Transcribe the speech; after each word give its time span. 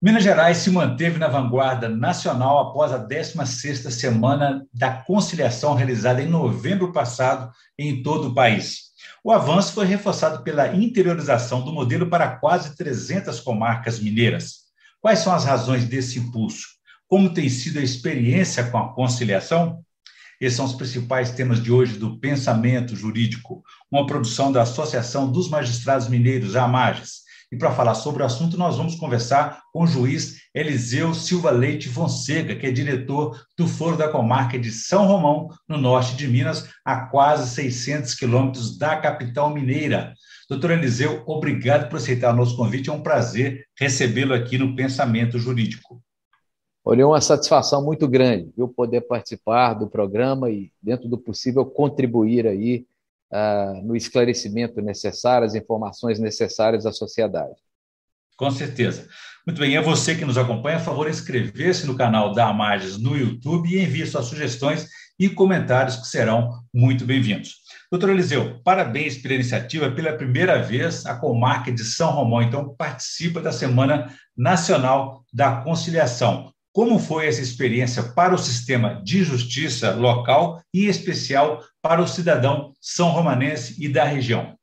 Minas 0.00 0.22
Gerais 0.22 0.58
se 0.58 0.70
manteve 0.70 1.18
na 1.18 1.26
vanguarda 1.26 1.88
nacional 1.88 2.68
após 2.68 2.92
a 2.92 3.04
16ª 3.04 3.90
Semana 3.90 4.64
da 4.72 4.92
Conciliação 4.92 5.74
realizada 5.74 6.22
em 6.22 6.28
novembro 6.28 6.92
passado 6.92 7.50
em 7.76 8.00
todo 8.00 8.28
o 8.28 8.34
país. 8.34 8.92
O 9.24 9.32
avanço 9.32 9.72
foi 9.72 9.86
reforçado 9.86 10.44
pela 10.44 10.72
interiorização 10.72 11.64
do 11.64 11.72
modelo 11.72 12.08
para 12.08 12.36
quase 12.36 12.76
300 12.76 13.40
comarcas 13.40 13.98
mineiras. 13.98 14.68
Quais 15.00 15.18
são 15.18 15.34
as 15.34 15.44
razões 15.44 15.84
desse 15.84 16.20
impulso? 16.20 16.64
Como 17.08 17.34
tem 17.34 17.48
sido 17.48 17.80
a 17.80 17.82
experiência 17.82 18.70
com 18.70 18.78
a 18.78 18.94
conciliação? 18.94 19.84
Esses 20.40 20.56
são 20.56 20.66
os 20.66 20.74
principais 20.74 21.32
temas 21.32 21.60
de 21.60 21.72
hoje 21.72 21.98
do 21.98 22.20
Pensamento 22.20 22.94
Jurídico, 22.94 23.64
uma 23.90 24.06
produção 24.06 24.52
da 24.52 24.62
Associação 24.62 25.28
dos 25.28 25.50
Magistrados 25.50 26.06
Mineiros, 26.06 26.54
AMAGES, 26.54 27.26
e 27.50 27.56
para 27.56 27.72
falar 27.72 27.94
sobre 27.94 28.22
o 28.22 28.26
assunto, 28.26 28.58
nós 28.58 28.76
vamos 28.76 28.94
conversar 28.94 29.62
com 29.72 29.84
o 29.84 29.86
juiz 29.86 30.36
Eliseu 30.54 31.14
Silva 31.14 31.50
Leite 31.50 31.88
Fonseca, 31.88 32.54
que 32.54 32.66
é 32.66 32.70
diretor 32.70 33.40
do 33.56 33.66
Foro 33.66 33.96
da 33.96 34.08
Comarca 34.08 34.58
de 34.58 34.70
São 34.70 35.06
Romão, 35.06 35.48
no 35.66 35.78
norte 35.78 36.14
de 36.14 36.28
Minas, 36.28 36.68
a 36.84 37.06
quase 37.06 37.48
600 37.54 38.14
quilômetros 38.14 38.76
da 38.76 38.96
capital 38.96 39.48
mineira. 39.48 40.12
Doutor 40.48 40.72
Eliseu, 40.72 41.22
obrigado 41.26 41.88
por 41.88 41.96
aceitar 41.96 42.34
o 42.34 42.36
nosso 42.36 42.56
convite. 42.56 42.90
É 42.90 42.92
um 42.92 43.02
prazer 43.02 43.66
recebê-lo 43.78 44.34
aqui 44.34 44.58
no 44.58 44.76
Pensamento 44.76 45.38
Jurídico. 45.38 46.02
Olha, 46.84 47.02
é 47.02 47.06
uma 47.06 47.20
satisfação 47.20 47.84
muito 47.84 48.06
grande 48.06 48.52
eu 48.56 48.68
poder 48.68 49.02
participar 49.02 49.74
do 49.74 49.88
programa 49.88 50.50
e, 50.50 50.70
dentro 50.82 51.08
do 51.08 51.18
possível, 51.18 51.64
contribuir 51.64 52.46
aí 52.46 52.86
uh, 53.32 53.82
no 53.86 53.96
esclarecimento 53.96 54.80
necessário, 54.80 55.46
as 55.46 55.54
informações 55.54 56.18
necessárias 56.18 56.86
à 56.86 56.92
sociedade. 56.92 57.54
Com 58.36 58.50
certeza. 58.50 59.08
Muito 59.46 59.58
bem, 59.58 59.76
é 59.76 59.80
você 59.80 60.14
que 60.14 60.24
nos 60.24 60.38
acompanha, 60.38 60.78
favor, 60.78 61.08
inscrever-se 61.08 61.86
no 61.86 61.96
canal 61.96 62.32
da 62.32 62.48
Amages 62.48 62.98
no 62.98 63.16
YouTube 63.16 63.68
e 63.68 63.82
envie 63.82 64.06
suas 64.06 64.26
sugestões 64.26 64.86
e 65.18 65.28
comentários 65.28 65.96
que 65.96 66.06
serão 66.06 66.60
muito 66.72 67.04
bem-vindos. 67.04 67.56
Doutor 67.90 68.10
Eliseu, 68.10 68.60
parabéns 68.62 69.16
pela 69.16 69.34
iniciativa. 69.34 69.90
Pela 69.90 70.12
primeira 70.12 70.62
vez, 70.62 71.06
a 71.06 71.16
comarca 71.16 71.72
de 71.72 71.82
São 71.82 72.10
Romão, 72.10 72.42
então, 72.42 72.74
participa 72.76 73.40
da 73.40 73.50
Semana 73.50 74.14
Nacional 74.36 75.24
da 75.32 75.62
Conciliação. 75.62 76.52
Como 76.70 76.98
foi 76.98 77.26
essa 77.26 77.40
experiência 77.40 78.02
para 78.02 78.34
o 78.34 78.38
sistema 78.38 79.02
de 79.02 79.24
justiça 79.24 79.94
local 79.94 80.62
e, 80.72 80.84
em 80.84 80.88
especial, 80.88 81.64
para 81.88 82.02
o 82.02 82.06
cidadão 82.06 82.74
são 82.78 83.08
romanense 83.12 83.82
e 83.82 83.88
da 83.88 84.04
região? 84.04 84.54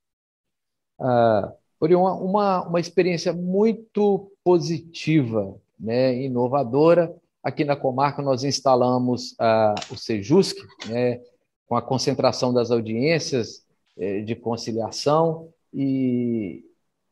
Ah, 1.01 1.51
uma, 1.81 2.67
uma 2.67 2.79
experiência 2.79 3.33
muito 3.33 4.31
positiva, 4.43 5.55
né, 5.79 6.15
inovadora. 6.21 7.11
Aqui 7.43 7.65
na 7.65 7.75
comarca 7.75 8.21
nós 8.21 8.43
instalamos 8.43 9.33
ah, 9.39 9.73
o 9.89 9.97
Sejusc, 9.97 10.55
né, 10.87 11.19
com 11.67 11.75
a 11.75 11.81
concentração 11.81 12.53
das 12.53 12.69
audiências 12.69 13.65
eh, 13.97 14.21
de 14.21 14.35
conciliação 14.35 15.49
e 15.73 16.63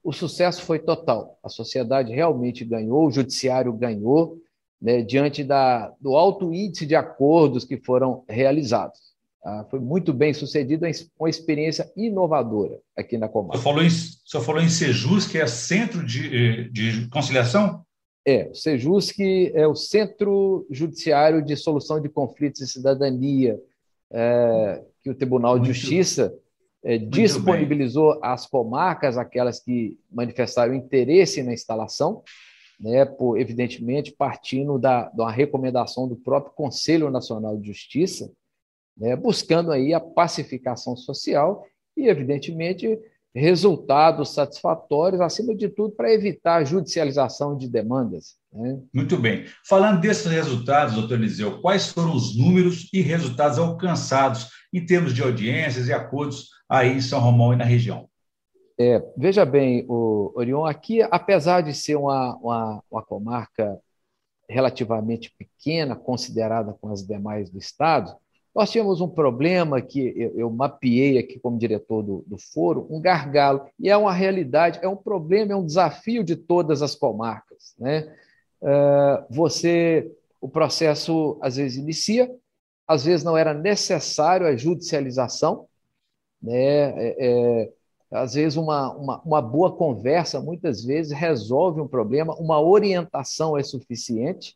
o 0.03 0.13
sucesso 0.13 0.61
foi 0.61 0.77
total. 0.77 1.39
A 1.41 1.49
sociedade 1.49 2.13
realmente 2.13 2.63
ganhou, 2.63 3.07
o 3.07 3.11
judiciário 3.11 3.73
ganhou, 3.73 4.37
né, 4.79 5.01
diante 5.01 5.43
da, 5.43 5.91
do 5.99 6.15
alto 6.15 6.53
índice 6.53 6.85
de 6.85 6.95
acordos 6.95 7.65
que 7.65 7.77
foram 7.77 8.23
realizados. 8.29 9.12
Ah, 9.45 9.65
foi 9.69 9.79
muito 9.79 10.13
bem 10.13 10.33
sucedido, 10.33 10.85
uma 11.19 11.29
experiência 11.29 11.91
inovadora 11.97 12.79
aqui 12.95 13.17
na 13.17 13.27
comarca. 13.27 13.57
Você 13.57 13.63
falou 13.63 13.83
em, 13.83 13.89
você 13.89 14.39
falou 14.39 14.61
em 14.61 14.69
Sejus, 14.69 15.27
que 15.27 15.37
é 15.37 15.45
Centro 15.45 16.05
de, 16.05 16.69
de 16.69 17.09
Conciliação? 17.09 17.83
É, 18.25 18.49
o 18.49 18.55
Sejus, 18.55 19.11
que 19.11 19.51
é 19.53 19.67
o 19.67 19.75
Centro 19.75 20.65
Judiciário 20.71 21.43
de 21.43 21.57
Solução 21.57 21.99
de 21.99 22.07
Conflitos 22.07 22.61
e 22.61 22.67
Cidadania, 22.67 23.59
é, 24.09 24.81
que 25.03 25.09
o 25.09 25.15
Tribunal 25.15 25.57
muito, 25.57 25.65
de 25.65 25.73
Justiça 25.73 26.33
é, 26.81 26.97
disponibilizou 26.97 28.17
às 28.23 28.47
comarcas, 28.47 29.17
aquelas 29.17 29.59
que 29.59 29.99
manifestaram 30.09 30.73
interesse 30.73 31.43
na 31.43 31.51
instalação, 31.51 32.23
né, 32.79 33.03
por, 33.03 33.37
evidentemente 33.37 34.13
partindo 34.13 34.79
da, 34.79 35.11
uma 35.13 35.31
recomendação 35.31 36.07
do 36.07 36.15
próprio 36.15 36.53
Conselho 36.53 37.09
Nacional 37.09 37.57
de 37.57 37.67
Justiça, 37.67 38.31
né, 38.97 39.15
buscando 39.15 39.71
aí 39.71 39.93
a 39.93 39.99
pacificação 39.99 40.95
social 40.95 41.65
e, 41.95 42.07
evidentemente, 42.07 42.99
resultados 43.35 44.33
satisfatórios, 44.33 45.19
acima 45.19 45.55
de 45.55 45.67
tudo, 45.67 45.95
para 45.95 46.13
evitar 46.13 46.57
a 46.57 46.63
judicialização 46.63 47.57
de 47.57 47.67
demandas. 47.67 48.35
Né? 48.51 48.79
Muito 48.93 49.17
bem. 49.17 49.45
Falando 49.67 49.99
desses 49.99 50.27
resultados, 50.27 50.93
doutor 50.93 51.17
Eliseu, 51.17 51.59
quais 51.59 51.87
foram 51.87 52.15
os 52.15 52.37
números 52.37 52.89
e 52.93 53.01
resultados 53.01 53.57
alcançados 53.57 54.49
em 54.71 54.85
termos 54.85 55.13
de 55.13 55.23
audiências 55.23 55.87
e 55.87 55.93
acordos 55.93 56.49
aí 56.69 56.93
em 56.93 57.01
São 57.01 57.19
Romão 57.19 57.53
e 57.53 57.55
na 57.55 57.65
região? 57.65 58.07
É, 58.79 59.03
veja 59.15 59.45
bem, 59.45 59.85
o 59.87 60.31
Orion, 60.35 60.65
aqui, 60.65 61.01
apesar 61.03 61.61
de 61.61 61.73
ser 61.73 61.95
uma, 61.95 62.35
uma, 62.37 62.83
uma, 62.89 63.03
comarca 63.03 63.79
relativamente 64.49 65.33
pequena, 65.37 65.95
considerada 65.95 66.73
com 66.81 66.89
as 66.89 67.05
demais 67.05 67.49
do 67.51 67.59
Estado, 67.59 68.15
nós 68.53 68.69
tínhamos 68.69 69.01
um 69.01 69.07
problema 69.07 69.81
que 69.81 70.13
eu, 70.15 70.37
eu 70.37 70.49
mapeei 70.49 71.17
aqui 71.17 71.39
como 71.39 71.57
diretor 71.57 72.03
do, 72.03 72.23
do, 72.27 72.37
foro, 72.37 72.87
um 72.89 73.01
gargalo, 73.01 73.65
e 73.79 73.89
é 73.89 73.97
uma 73.97 74.13
realidade, 74.13 74.79
é 74.81 74.87
um 74.87 74.95
problema, 74.95 75.53
é 75.53 75.55
um 75.55 75.65
desafio 75.65 76.23
de 76.23 76.35
todas 76.35 76.81
as 76.81 76.93
comarcas. 76.93 77.73
Né? 77.79 78.15
Uh, 78.61 79.25
você, 79.29 80.11
o 80.39 80.47
processo 80.47 81.37
às 81.41 81.55
vezes 81.55 81.77
inicia, 81.77 82.29
às 82.87 83.03
vezes 83.05 83.23
não 83.23 83.35
era 83.35 83.53
necessário 83.53 84.45
a 84.45 84.55
judicialização, 84.55 85.67
né? 86.41 86.91
É, 86.97 87.15
é, 87.19 87.73
às 88.11 88.35
vezes, 88.35 88.57
uma, 88.57 88.93
uma, 88.93 89.21
uma, 89.23 89.41
boa 89.41 89.75
conversa, 89.75 90.39
muitas 90.39 90.83
vezes, 90.83 91.11
resolve 91.11 91.81
um 91.81 91.87
problema, 91.87 92.35
uma 92.35 92.61
orientação 92.61 93.57
é 93.57 93.63
suficiente, 93.63 94.55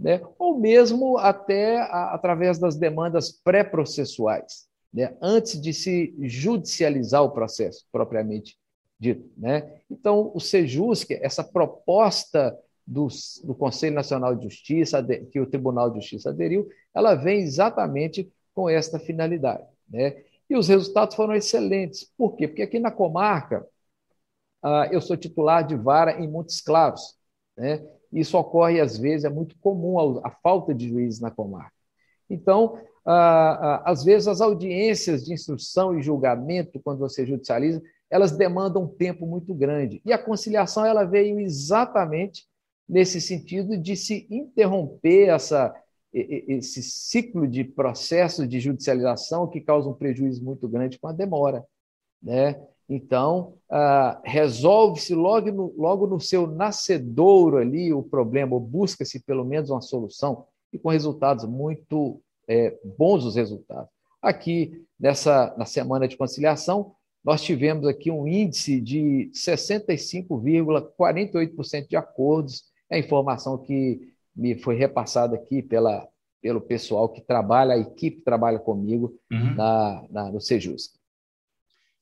né? 0.00 0.22
ou 0.38 0.58
mesmo 0.58 1.18
até 1.18 1.78
a, 1.78 2.14
através 2.14 2.58
das 2.58 2.76
demandas 2.76 3.30
pré-processuais, 3.30 4.66
né? 4.92 5.14
antes 5.20 5.60
de 5.60 5.74
se 5.74 6.14
judicializar 6.20 7.22
o 7.22 7.30
processo, 7.30 7.84
propriamente 7.92 8.56
dito. 8.98 9.30
Né? 9.36 9.80
Então, 9.90 10.32
o 10.34 10.40
SEJUSC, 10.40 11.18
essa 11.22 11.44
proposta 11.44 12.58
do, 12.86 13.08
do 13.44 13.54
Conselho 13.54 13.94
Nacional 13.94 14.34
de 14.34 14.44
Justiça, 14.44 15.04
que 15.30 15.38
o 15.38 15.46
Tribunal 15.46 15.90
de 15.90 16.00
Justiça 16.00 16.30
aderiu, 16.30 16.68
ela 16.94 17.14
vem 17.14 17.40
exatamente 17.40 18.32
com 18.54 18.68
esta 18.68 18.98
finalidade. 18.98 19.64
Né? 19.88 20.22
E 20.48 20.56
os 20.56 20.66
resultados 20.66 21.14
foram 21.14 21.34
excelentes. 21.34 22.10
Por 22.16 22.34
quê? 22.34 22.48
Porque 22.48 22.62
aqui 22.62 22.78
na 22.80 22.90
comarca, 22.90 23.66
ah, 24.62 24.88
eu 24.90 25.00
sou 25.00 25.16
titular 25.16 25.64
de 25.64 25.76
vara 25.76 26.20
em 26.20 26.28
Montes 26.28 26.60
Claros. 26.60 27.16
Né? 27.56 27.86
Isso 28.12 28.36
ocorre, 28.36 28.80
às 28.80 28.98
vezes, 28.98 29.24
é 29.24 29.28
muito 29.28 29.56
comum 29.58 30.20
a, 30.24 30.30
falta 30.30 30.74
de 30.74 30.88
juízes 30.88 31.20
na 31.20 31.30
comarca. 31.30 31.72
Então, 32.28 32.78
às 33.84 34.04
vezes, 34.04 34.28
as 34.28 34.40
audiências 34.40 35.24
de 35.24 35.32
instrução 35.32 35.98
e 35.98 36.02
julgamento, 36.02 36.80
quando 36.82 36.98
você 36.98 37.24
judicializa, 37.24 37.82
elas 38.10 38.32
demandam 38.32 38.82
um 38.82 38.88
tempo 38.88 39.26
muito 39.26 39.54
grande. 39.54 40.02
E 40.04 40.12
a 40.12 40.18
conciliação 40.18 40.84
ela 40.84 41.04
veio 41.04 41.38
exatamente 41.38 42.44
nesse 42.88 43.20
sentido 43.20 43.76
de 43.76 43.96
se 43.96 44.26
interromper 44.30 45.28
essa 45.28 45.74
esse 46.12 46.82
ciclo 46.82 47.46
de 47.46 47.62
processo 47.62 48.44
de 48.44 48.58
judicialização 48.58 49.46
que 49.46 49.60
causa 49.60 49.88
um 49.88 49.94
prejuízo 49.94 50.44
muito 50.44 50.68
grande 50.68 50.98
com 50.98 51.06
a 51.06 51.12
demora. 51.12 51.64
Né? 52.20 52.60
Então, 52.92 53.54
ah, 53.70 54.20
resolve-se 54.24 55.14
logo 55.14 55.52
no, 55.52 55.72
logo 55.78 56.08
no 56.08 56.18
seu 56.18 56.48
nascedouro 56.48 57.58
ali 57.58 57.92
o 57.92 58.02
problema, 58.02 58.54
ou 58.54 58.60
busca-se 58.60 59.20
pelo 59.20 59.44
menos 59.44 59.70
uma 59.70 59.80
solução, 59.80 60.46
e 60.72 60.78
com 60.78 60.88
resultados 60.88 61.44
muito 61.44 62.20
é, 62.48 62.76
bons 62.98 63.24
os 63.24 63.36
resultados. 63.36 63.88
Aqui, 64.20 64.84
nessa, 64.98 65.54
na 65.56 65.64
semana 65.64 66.08
de 66.08 66.16
conciliação, 66.16 66.90
nós 67.24 67.42
tivemos 67.42 67.86
aqui 67.86 68.10
um 68.10 68.26
índice 68.26 68.80
de 68.80 69.30
65,48% 69.32 71.86
de 71.86 71.94
acordos, 71.94 72.64
é 72.90 72.96
a 72.96 72.98
informação 72.98 73.56
que 73.56 74.00
me 74.34 74.56
foi 74.56 74.74
repassado 74.74 75.36
aqui 75.36 75.62
pela, 75.62 76.08
pelo 76.42 76.60
pessoal 76.60 77.08
que 77.08 77.20
trabalha, 77.20 77.74
a 77.74 77.78
equipe 77.78 78.16
que 78.16 78.24
trabalha 78.24 78.58
comigo 78.58 79.14
uhum. 79.30 79.54
na, 79.54 80.04
na, 80.10 80.32
no 80.32 80.40
Sejus. 80.40 80.98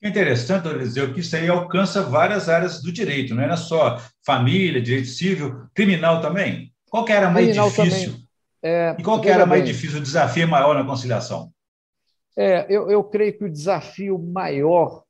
É 0.01 0.09
interessante, 0.09 0.69
Eliseu, 0.69 1.13
que 1.13 1.21
isso 1.21 1.35
aí 1.35 1.49
alcança 1.49 2.03
várias 2.03 2.49
áreas 2.49 2.81
do 2.81 2.93
direito, 2.93 3.35
não 3.35 3.43
é 3.43 3.57
só 3.57 4.01
família, 4.25 4.81
direito 4.81 5.09
civil, 5.09 5.67
criminal 5.75 6.21
também. 6.21 6.73
Qual 6.89 7.05
que 7.05 7.13
era 7.13 7.31
mais 7.31 7.47
criminal 7.47 7.69
difícil? 7.69 8.15
É, 8.63 8.97
e 8.99 9.03
qual 9.03 9.21
que 9.21 9.29
era 9.29 9.45
mais 9.45 9.65
difícil, 9.65 9.99
o 9.99 10.03
desafio 10.03 10.47
maior 10.47 10.75
na 10.75 10.85
conciliação? 10.85 11.51
É, 12.37 12.67
eu, 12.69 12.91
eu 12.91 13.03
creio 13.03 13.37
que 13.37 13.45
o 13.45 13.51
desafio 13.51 14.19
maior 14.19 15.03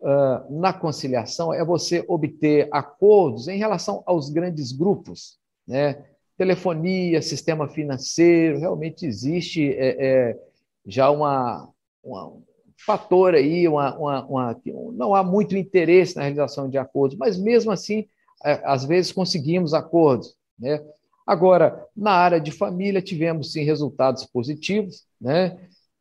uh, 0.00 0.60
na 0.60 0.72
conciliação 0.72 1.52
é 1.52 1.64
você 1.64 2.04
obter 2.06 2.68
acordos 2.70 3.48
em 3.48 3.56
relação 3.56 4.02
aos 4.06 4.28
grandes 4.28 4.72
grupos, 4.72 5.38
né? 5.66 6.04
telefonia, 6.36 7.22
sistema 7.22 7.68
financeiro, 7.68 8.58
realmente 8.58 9.06
existe 9.06 9.72
é, 9.72 9.96
é, 9.98 10.38
já 10.86 11.10
uma, 11.10 11.68
uma, 12.02 12.26
um 12.26 12.42
fator 12.76 13.34
aí, 13.34 13.66
uma, 13.68 13.96
uma, 13.96 14.26
uma, 14.26 14.60
não 14.92 15.14
há 15.14 15.22
muito 15.22 15.56
interesse 15.56 16.16
na 16.16 16.22
realização 16.22 16.68
de 16.68 16.78
acordos, 16.78 17.16
mas 17.16 17.38
mesmo 17.38 17.70
assim, 17.70 18.06
é, 18.44 18.60
às 18.64 18.84
vezes 18.84 19.12
conseguimos 19.12 19.72
acordos. 19.74 20.36
Né? 20.58 20.82
Agora, 21.26 21.86
na 21.96 22.12
área 22.12 22.40
de 22.40 22.50
família, 22.50 23.00
tivemos 23.00 23.52
sim 23.52 23.64
resultados 23.64 24.24
positivos, 24.26 25.04
né? 25.20 25.56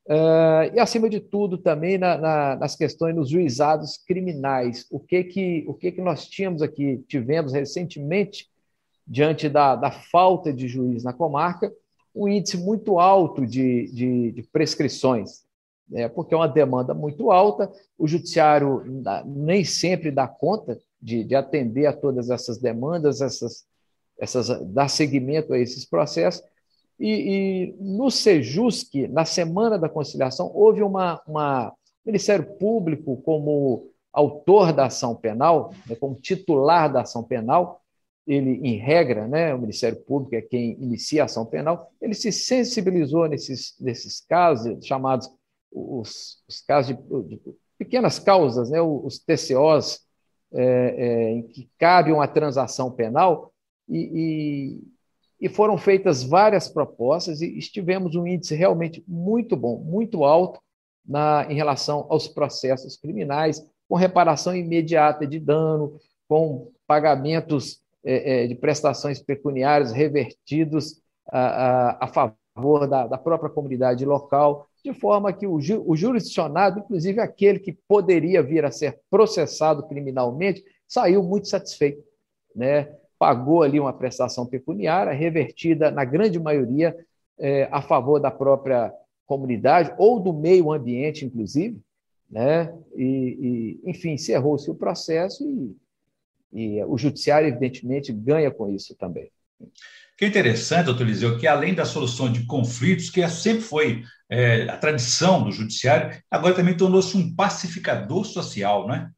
Uh, 0.06 0.68
e, 0.76 0.80
acima 0.82 1.10
de 1.10 1.22
tudo, 1.22 1.58
também 1.58 1.98
na, 1.98 2.18
na, 2.18 2.56
nas 2.58 2.76
questões 2.76 3.16
dos 3.16 3.30
juizados 3.30 3.98
criminais. 4.06 4.86
O 4.92 5.00
que 5.00 5.24
que, 5.24 5.64
o 5.66 5.74
que 5.74 5.94
que 5.94 6.02
nós 6.02 6.28
tínhamos 6.28 6.62
aqui, 6.62 7.02
tivemos 7.08 7.54
recentemente, 7.54 8.50
diante 9.08 9.48
da, 9.48 9.76
da 9.78 9.92
falta 9.92 10.52
de 10.52 10.68
juiz 10.68 11.04
na 11.06 11.14
comarca, 11.14 11.72
um 12.14 12.28
índice 12.28 12.58
muito 12.58 13.00
alto 13.00 13.46
de, 13.46 13.88
de, 13.92 14.32
de 14.34 14.44
prescrições, 14.44 15.44
né? 15.94 16.10
porque 16.10 16.34
é 16.34 16.38
uma 16.38 16.48
demanda 16.48 16.94
muito 16.94 17.32
alta, 17.32 17.72
o 17.98 18.08
judiciário 18.08 18.84
nem 19.26 19.64
sempre 19.64 20.10
dá 20.10 20.28
conta 20.28 20.78
de, 21.00 21.24
de 21.24 21.36
atender 21.36 21.86
a 21.86 21.94
todas 21.94 22.32
essas 22.32 22.58
demandas, 22.58 23.22
essas, 23.22 23.64
essas, 24.20 24.48
dar 24.74 24.90
seguimento 24.90 25.54
a 25.54 25.60
esses 25.60 25.86
processos, 25.86 26.44
e, 27.00 27.10
e 27.10 27.76
no 27.80 28.10
Sejusc, 28.10 29.08
na 29.10 29.26
Semana 29.26 29.78
da 29.78 29.90
Conciliação, 29.90 30.52
houve 30.54 30.82
uma, 30.82 31.22
uma 31.28 31.74
Ministério 32.06 32.46
Público 32.58 33.18
como 33.18 33.90
autor 34.12 34.74
da 34.74 34.86
ação 34.88 35.16
penal, 35.16 35.74
né, 35.88 35.96
como 35.96 36.16
titular 36.16 36.92
da 36.92 37.02
ação 37.02 37.24
penal, 37.24 37.82
ele, 38.26 38.62
em 38.64 38.78
regra, 38.78 39.28
né, 39.28 39.54
o 39.54 39.60
Ministério 39.60 40.00
Público 40.02 40.36
é 40.36 40.42
quem 40.42 40.72
inicia 40.82 41.24
a 41.24 41.26
ação 41.26 41.46
penal, 41.46 41.92
ele 42.02 42.14
se 42.14 42.32
sensibilizou 42.32 43.28
nesses, 43.28 43.76
nesses 43.80 44.22
casos, 44.22 44.86
chamados 44.86 45.30
os, 45.74 46.44
os 46.48 46.62
casos 46.62 46.96
de, 46.96 47.28
de, 47.28 47.42
pequenas 47.78 48.20
causas, 48.20 48.70
né, 48.70 48.82
os 48.82 49.20
TCOs, 49.20 50.02
é, 50.54 50.64
é, 50.64 51.32
em 51.32 51.44
que 51.48 51.70
cabe 51.80 52.12
uma 52.12 52.28
transação 52.28 52.92
penal, 52.92 53.52
e, 53.90 54.80
e 55.44 55.50
foram 55.50 55.78
feitas 55.78 56.24
várias 56.24 56.70
propostas 56.70 57.42
e 57.42 57.58
estivemos 57.58 58.16
um 58.16 58.26
índice 58.26 58.56
realmente 58.56 59.04
muito 59.06 59.58
bom, 59.58 59.78
muito 59.80 60.24
alto 60.24 60.58
na, 61.06 61.46
em 61.50 61.56
relação 61.56 62.06
aos 62.10 62.30
processos 62.30 62.96
criminais, 62.96 63.62
com 63.90 63.96
reparação 63.96 64.56
imediata 64.56 65.28
de 65.28 65.40
dano, 65.40 66.00
com 66.30 66.72
pagamentos 66.88 67.82
é, 68.06 68.44
é, 68.44 68.48
de 68.48 68.56
prestações 68.56 69.22
pecuniárias 69.22 69.92
revertidos 69.92 71.02
a, 71.30 71.40
a, 71.40 72.06
a 72.06 72.08
favor 72.08 72.88
da, 72.88 73.08
da, 73.08 73.18
própria 73.18 73.50
comunidade 73.50 74.06
local, 74.06 74.68
de 74.84 74.94
forma 74.94 75.32
que 75.32 75.48
o, 75.48 75.60
ju, 75.62 75.84
o 75.86 75.96
jurisdicionado, 75.96 76.80
inclusive 76.80 77.20
aquele 77.20 77.60
que 77.60 77.72
poderia 77.88 78.44
vir 78.44 78.66
a 78.66 78.72
ser 78.72 79.00
processado 79.10 79.88
criminalmente, 79.88 80.64
saiu 80.88 81.24
muito 81.24 81.48
satisfeito. 81.48 82.04
Né? 82.56 82.88
pagou 83.24 83.64
ali 83.64 83.80
uma 83.80 83.94
prestação 83.94 84.46
pecuniária, 84.46 85.14
revertida, 85.14 85.90
na 85.90 86.04
grande 86.04 86.38
maioria, 86.38 86.94
é, 87.40 87.70
a 87.72 87.82
favor 87.82 88.20
da 88.20 88.30
própria 88.30 88.94
comunidade 89.26 89.94
ou 89.98 90.20
do 90.20 90.34
meio 90.34 90.74
ambiente, 90.74 91.24
inclusive, 91.24 91.80
né? 92.30 92.78
e, 92.94 93.80
e 93.86 93.90
enfim, 93.90 94.12
encerrou-se 94.12 94.70
o 94.70 94.76
processo 94.76 95.42
e, 95.50 95.74
e 96.52 96.84
o 96.84 96.98
judiciário, 96.98 97.48
evidentemente, 97.48 98.12
ganha 98.12 98.52
com 98.52 98.70
isso 98.70 98.94
também. 98.94 99.32
Que 100.18 100.26
é 100.26 100.28
interessante, 100.28 100.86
doutor 100.86 101.04
Eliseu, 101.04 101.38
que 101.38 101.48
além 101.48 101.74
da 101.74 101.86
solução 101.86 102.32
de 102.32 102.46
conflitos, 102.46 103.10
que 103.10 103.28
sempre 103.28 103.62
foi 103.62 104.04
é, 104.30 104.70
a 104.70 104.78
tradição 104.78 105.44
do 105.44 105.52
judiciário, 105.52 106.22
agora 106.30 106.56
também 106.56 106.78
tornou-se 106.78 107.18
um 107.18 107.36
pacificador 107.36 108.26
social, 108.26 108.88
não 108.88 108.96
é? 108.96 109.10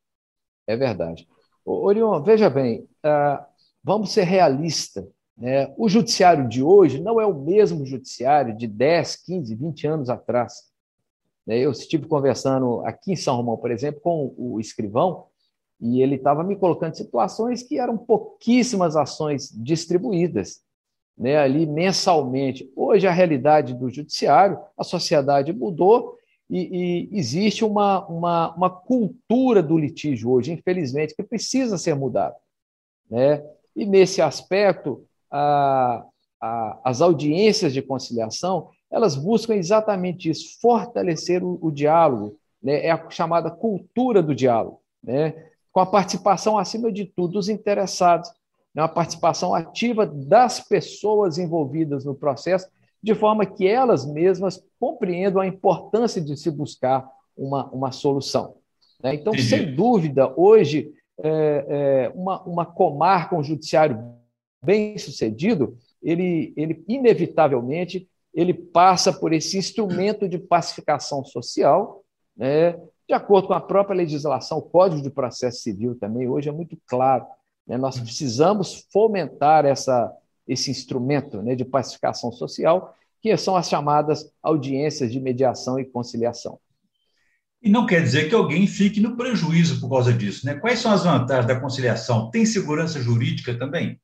É 0.68 0.75
verdade. 0.75 1.27
Orion, 1.65 2.21
veja 2.21 2.50
bem, 2.50 2.88
uh, 3.06 3.44
vamos 3.83 4.12
ser 4.12 4.24
realistas. 4.24 5.06
Né? 5.38 5.74
O 5.77 5.89
judiciário 5.89 6.47
de 6.47 6.63
hoje 6.63 7.01
não 7.01 7.19
é 7.19 7.25
o 7.25 7.33
mesmo 7.33 7.86
judiciário 7.86 8.56
de 8.56 8.68
10, 8.68 9.15
15, 9.18 9.56
20 9.56 9.88
anos 9.88 10.09
atrás. 10.09 10.53
Né? 11.45 11.59
Eu 11.59 11.71
estive 11.71 12.07
conversando 12.07 12.86
aqui 12.86 13.12
em 13.12 13.15
São 13.15 13.36
Romão, 13.36 13.57
por 13.57 13.71
exemplo, 13.71 14.00
com 14.01 14.33
o 14.38 14.59
escrivão, 14.59 15.27
e 15.80 16.01
ele 16.01 16.16
estava 16.16 16.44
me 16.44 16.56
colocando 16.56 16.95
situações 16.95 17.62
que 17.63 17.80
eram 17.80 17.98
pouquíssimas 17.98 18.95
ações 18.95 19.50
distribuídas 19.50 20.63
né, 21.18 21.38
ali 21.38 21.66
mensalmente. 21.66 22.69
Hoje, 22.75 23.07
a 23.07 23.12
realidade 23.12 23.74
do 23.74 23.89
judiciário, 23.89 24.60
a 24.77 24.83
sociedade 24.83 25.54
mudou 25.54 26.18
e, 26.50 27.07
e 27.12 27.18
existe 27.18 27.63
uma, 27.63 28.06
uma, 28.07 28.54
uma 28.56 28.69
cultura 28.69 29.63
do 29.63 29.77
litígio 29.77 30.31
hoje, 30.31 30.51
infelizmente, 30.51 31.16
que 31.16 31.24
precisa 31.24 31.78
ser 31.78 31.95
mudada. 31.95 32.36
Né? 33.10 33.44
E, 33.75 33.86
nesse 33.86 34.21
aspecto, 34.21 35.06
a, 35.31 36.06
a, 36.42 36.80
as 36.83 37.01
audiências 37.01 37.74
de 37.74 37.81
conciliação 37.81 38.69
elas 38.92 39.16
buscam 39.16 39.56
exatamente 39.56 40.30
isso, 40.30 40.60
fortalecer 40.62 41.44
o, 41.44 41.60
o 41.62 41.71
diálogo, 41.71 42.38
né? 42.62 42.86
é 42.86 42.92
a 42.92 43.10
chamada 43.10 43.51
cultura 43.51 44.21
do 44.21 44.33
diálogo, 44.33 44.80
né? 45.04 45.33
Com 45.75 45.81
a 45.81 45.86
participação, 45.86 46.57
acima 46.57 46.89
de 46.89 47.04
tudo, 47.04 47.33
dos 47.33 47.50
interessados, 47.50 48.31
né? 48.74 48.81
a 48.81 48.88
participação 48.88 49.54
ativa 49.54 50.06
das 50.06 50.62
pessoas 50.62 51.38
envolvidas 51.38 52.06
no 52.06 52.16
processo, 52.16 52.69
de 53.04 53.13
forma 53.13 53.45
que 53.45 53.68
elas 53.68 54.06
mesmas 54.06 54.66
compreendam 54.80 55.42
a 55.42 55.45
importância 55.45 56.22
de 56.22 56.38
se 56.38 56.50
buscar 56.50 57.06
uma, 57.36 57.66
uma 57.72 57.92
solução. 57.92 58.56
Né? 59.04 59.16
Então, 59.16 59.33
Entendi. 59.33 59.50
sem 59.50 59.75
dúvida, 59.75 60.33
hoje 60.38 60.94
é, 61.22 61.66
é, 61.68 62.12
uma, 62.16 62.42
uma 62.44 62.66
comarca, 62.66 63.36
um 63.36 63.44
judiciário 63.44 64.01
bem 64.63 64.98
sucedido, 64.98 65.78
ele, 66.01 66.54
ele 66.56 66.86
inevitavelmente 66.88 68.07
ele 68.33 68.54
passa 68.54 69.12
por 69.12 69.33
esse 69.33 69.57
instrumento 69.57 70.30
de 70.30 70.38
pacificação 70.38 71.25
social, 71.25 72.01
né, 72.36 72.80
de 73.07 73.13
acordo 73.13 73.48
com 73.48 73.54
a 73.54 73.62
própria 73.62 73.96
legislação, 73.96 74.57
o 74.57 74.63
Código 74.63 75.02
de 75.02 75.10
Processo 75.10 75.62
Civil 75.62 75.96
também 75.96 76.28
hoje 76.28 76.50
é 76.50 76.52
muito 76.52 76.78
claro. 76.88 77.25
Né, 77.68 77.78
nós 77.78 78.00
precisamos 78.00 78.88
fomentar 78.92 79.66
essa, 79.66 80.12
esse 80.48 80.72
instrumento 80.72 81.42
né, 81.42 81.56
de 81.56 81.66
pacificação 81.66 82.31
social, 82.31 82.95
que 83.21 83.35
são 83.38 83.56
as 83.56 83.68
chamadas 83.68 84.31
audiências 84.42 85.12
de 85.12 85.19
mediação 85.19 85.80
e 85.80 85.85
conciliação. 85.85 86.59
E 87.62 87.69
não 87.69 87.88
quer 87.88 88.04
dizer 88.04 88.30
que 88.30 88.35
alguém 88.35 88.68
fique 88.68 89.00
no 89.00 89.18
prejuízo 89.18 89.81
por 89.81 89.90
causa 89.90 90.14
disso. 90.14 90.45
Né? 90.45 90.54
Quais 90.54 90.78
são 90.78 90.92
as 90.92 91.04
vantagens 91.04 91.47
da 91.47 91.59
conciliação? 91.59 92.30
Tem 92.30 92.45
segurança 92.45 93.02
jurídica 93.02 93.57
também? 93.57 94.00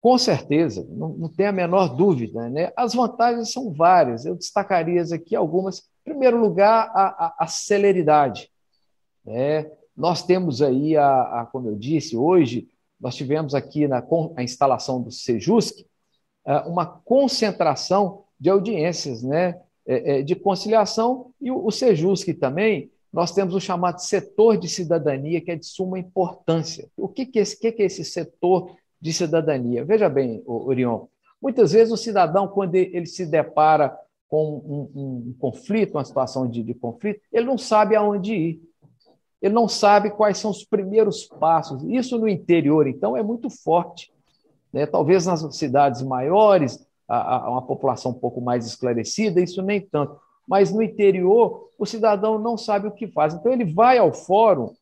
Com 0.00 0.16
certeza, 0.16 0.84
não, 0.88 1.10
não 1.10 1.28
tem 1.28 1.46
a 1.46 1.52
menor 1.52 1.94
dúvida. 1.94 2.48
Né? 2.48 2.72
As 2.74 2.94
vantagens 2.94 3.52
são 3.52 3.72
várias, 3.72 4.24
eu 4.24 4.34
destacaria 4.34 5.02
aqui 5.14 5.36
algumas. 5.36 5.82
Em 6.04 6.10
primeiro 6.10 6.38
lugar, 6.38 6.90
a, 6.94 7.26
a, 7.26 7.34
a 7.40 7.46
celeridade. 7.46 8.50
Né? 9.24 9.70
Nós 9.96 10.22
temos 10.22 10.60
aí, 10.60 10.96
a, 10.96 11.40
a, 11.40 11.46
como 11.46 11.68
eu 11.68 11.76
disse, 11.76 12.16
hoje, 12.16 12.68
nós 13.00 13.14
tivemos 13.14 13.54
aqui 13.54 13.88
na 13.88 14.04
a 14.36 14.42
instalação 14.42 15.00
do 15.02 15.10
Sejusc 15.10 15.84
eh, 16.46 16.60
uma 16.66 16.86
concentração 16.86 18.24
de 18.38 18.48
audiências, 18.48 19.22
né? 19.22 19.60
É, 19.84 20.18
é, 20.18 20.22
de 20.22 20.36
conciliação, 20.36 21.32
e 21.40 21.50
o, 21.50 21.66
o 21.66 21.72
Sejusc 21.72 22.32
também, 22.34 22.92
nós 23.12 23.32
temos 23.32 23.52
o 23.52 23.60
chamado 23.60 23.98
setor 23.98 24.56
de 24.56 24.68
cidadania, 24.68 25.40
que 25.40 25.50
é 25.50 25.56
de 25.56 25.66
suma 25.66 25.98
importância. 25.98 26.88
O 26.96 27.08
que, 27.08 27.26
que, 27.26 27.40
é, 27.40 27.42
esse, 27.42 27.58
que, 27.58 27.72
que 27.72 27.82
é 27.82 27.86
esse 27.86 28.04
setor 28.04 28.76
de 29.00 29.12
cidadania? 29.12 29.84
Veja 29.84 30.08
bem, 30.08 30.40
Orion, 30.46 31.06
muitas 31.40 31.72
vezes 31.72 31.92
o 31.92 31.96
cidadão, 31.96 32.46
quando 32.46 32.76
ele 32.76 33.06
se 33.06 33.26
depara 33.26 33.96
com 34.32 34.62
um, 34.64 34.98
um, 34.98 35.28
um 35.28 35.34
conflito, 35.38 35.96
uma 35.98 36.04
situação 36.06 36.48
de, 36.48 36.62
de 36.62 36.72
conflito, 36.72 37.20
ele 37.30 37.44
não 37.44 37.58
sabe 37.58 37.94
aonde 37.94 38.34
ir. 38.34 38.62
Ele 39.42 39.52
não 39.52 39.68
sabe 39.68 40.10
quais 40.10 40.38
são 40.38 40.50
os 40.50 40.64
primeiros 40.64 41.26
passos. 41.26 41.82
Isso 41.84 42.16
no 42.16 42.26
interior, 42.26 42.86
então, 42.86 43.14
é 43.14 43.22
muito 43.22 43.50
forte. 43.50 44.10
Né? 44.72 44.86
Talvez 44.86 45.26
nas 45.26 45.54
cidades 45.54 46.00
maiores, 46.00 46.82
a, 47.06 47.44
a 47.44 47.50
uma 47.50 47.60
população 47.60 48.12
um 48.12 48.18
pouco 48.18 48.40
mais 48.40 48.64
esclarecida, 48.64 49.38
isso 49.38 49.60
nem 49.60 49.82
tanto. 49.82 50.18
Mas 50.48 50.72
no 50.72 50.82
interior, 50.82 51.68
o 51.78 51.84
cidadão 51.84 52.38
não 52.38 52.56
sabe 52.56 52.88
o 52.88 52.92
que 52.92 53.08
faz. 53.08 53.34
Então, 53.34 53.52
ele 53.52 53.70
vai 53.70 53.98
ao 53.98 54.14
fórum 54.14 54.72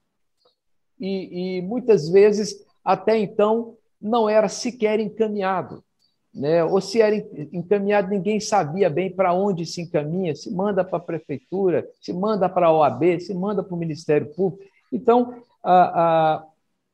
e, 1.00 1.58
e 1.58 1.62
muitas 1.62 2.08
vezes, 2.08 2.64
até 2.84 3.18
então, 3.18 3.74
não 4.00 4.28
era 4.28 4.48
sequer 4.48 5.00
encaminhado. 5.00 5.82
Né? 6.32 6.62
Ou 6.64 6.80
se 6.80 7.00
era 7.00 7.16
encaminhado, 7.52 8.08
ninguém 8.08 8.38
sabia 8.38 8.88
bem 8.88 9.10
para 9.10 9.34
onde 9.34 9.66
se 9.66 9.82
encaminha, 9.82 10.34
se 10.34 10.50
manda 10.50 10.84
para 10.84 10.98
a 10.98 11.02
prefeitura, 11.02 11.88
se 12.00 12.12
manda 12.12 12.48
para 12.48 12.66
a 12.66 12.72
OAB, 12.72 13.20
se 13.20 13.34
manda 13.34 13.62
para 13.62 13.74
o 13.74 13.78
Ministério 13.78 14.32
Público. 14.34 14.64
Então, 14.92 15.42
a, 15.62 16.36
a, 16.36 16.44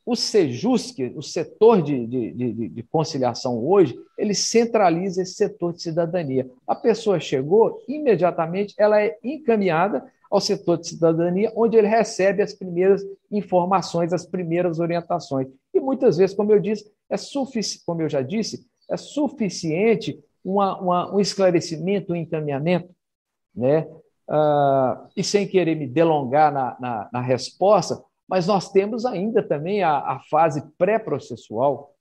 o 0.04 0.16
SEJUSC, 0.16 1.12
o 1.16 1.22
setor 1.22 1.82
de, 1.82 2.06
de, 2.06 2.32
de, 2.32 2.68
de, 2.68 2.82
conciliação 2.84 3.62
hoje, 3.62 3.98
ele 4.16 4.34
centraliza 4.34 5.22
esse 5.22 5.34
setor 5.34 5.72
de 5.72 5.82
cidadania. 5.82 6.48
A 6.66 6.74
pessoa 6.74 7.20
chegou, 7.20 7.82
imediatamente 7.88 8.74
ela 8.78 9.02
é 9.02 9.18
encaminhada 9.22 10.04
ao 10.30 10.40
setor 10.40 10.78
de 10.78 10.88
cidadania, 10.88 11.52
onde 11.54 11.76
ele 11.76 11.86
recebe 11.86 12.42
as 12.42 12.52
primeiras 12.52 13.02
informações, 13.30 14.12
as 14.12 14.26
primeiras 14.26 14.78
orientações. 14.78 15.48
E 15.74 15.80
muitas 15.80 16.16
vezes, 16.16 16.34
como 16.34 16.52
eu 16.52 16.60
disse, 16.60 16.90
é 17.08 17.16
sufici 17.16 17.80
como 17.84 18.02
eu 18.02 18.08
já 18.08 18.22
disse, 18.22 18.64
é 18.88 18.96
suficiente 18.96 20.18
uma, 20.44 20.80
uma, 20.80 21.14
um 21.14 21.20
esclarecimento, 21.20 22.12
um 22.12 22.16
encaminhamento, 22.16 22.94
né? 23.54 23.88
Uh, 24.28 25.08
e 25.16 25.22
sem 25.22 25.46
querer 25.46 25.76
me 25.76 25.86
delongar 25.86 26.52
na, 26.52 26.76
na, 26.80 27.08
na 27.12 27.20
resposta, 27.20 28.02
mas 28.28 28.46
nós 28.46 28.70
temos 28.72 29.06
ainda 29.06 29.40
também 29.40 29.82
a, 29.84 29.98
a 29.98 30.20
fase 30.28 30.62
pré-processual, 30.76 31.94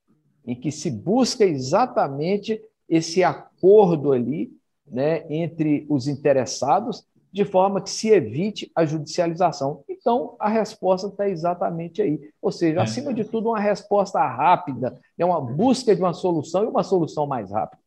em 0.46 0.56
que 0.56 0.72
se 0.72 0.90
busca 0.90 1.46
exatamente 1.46 2.60
esse 2.90 3.24
acordo 3.24 4.12
ali 4.12 4.52
né, 4.88 5.26
entre 5.30 5.86
os 5.90 6.08
interessados, 6.08 7.06
de 7.36 7.44
forma 7.44 7.82
que 7.82 7.90
se 7.90 8.08
evite 8.08 8.72
a 8.74 8.86
judicialização. 8.86 9.84
Então, 9.90 10.38
a 10.40 10.48
resposta 10.48 11.10
está 11.10 11.28
exatamente 11.28 12.02
aí. 12.02 12.18
Ou 12.42 12.50
seja, 12.50 12.82
acima 12.82 13.14
de 13.14 13.26
tudo, 13.26 13.50
uma 13.50 13.60
resposta 13.60 14.26
rápida, 14.26 14.98
né, 15.18 15.26
uma 15.26 15.42
busca 15.42 15.94
de 15.94 16.02
uma 16.02 16.14
solução 16.14 16.64
e 16.64 16.68
uma 16.68 16.82
solução 16.82 17.28
mais 17.28 17.52
rápida. 17.52 17.82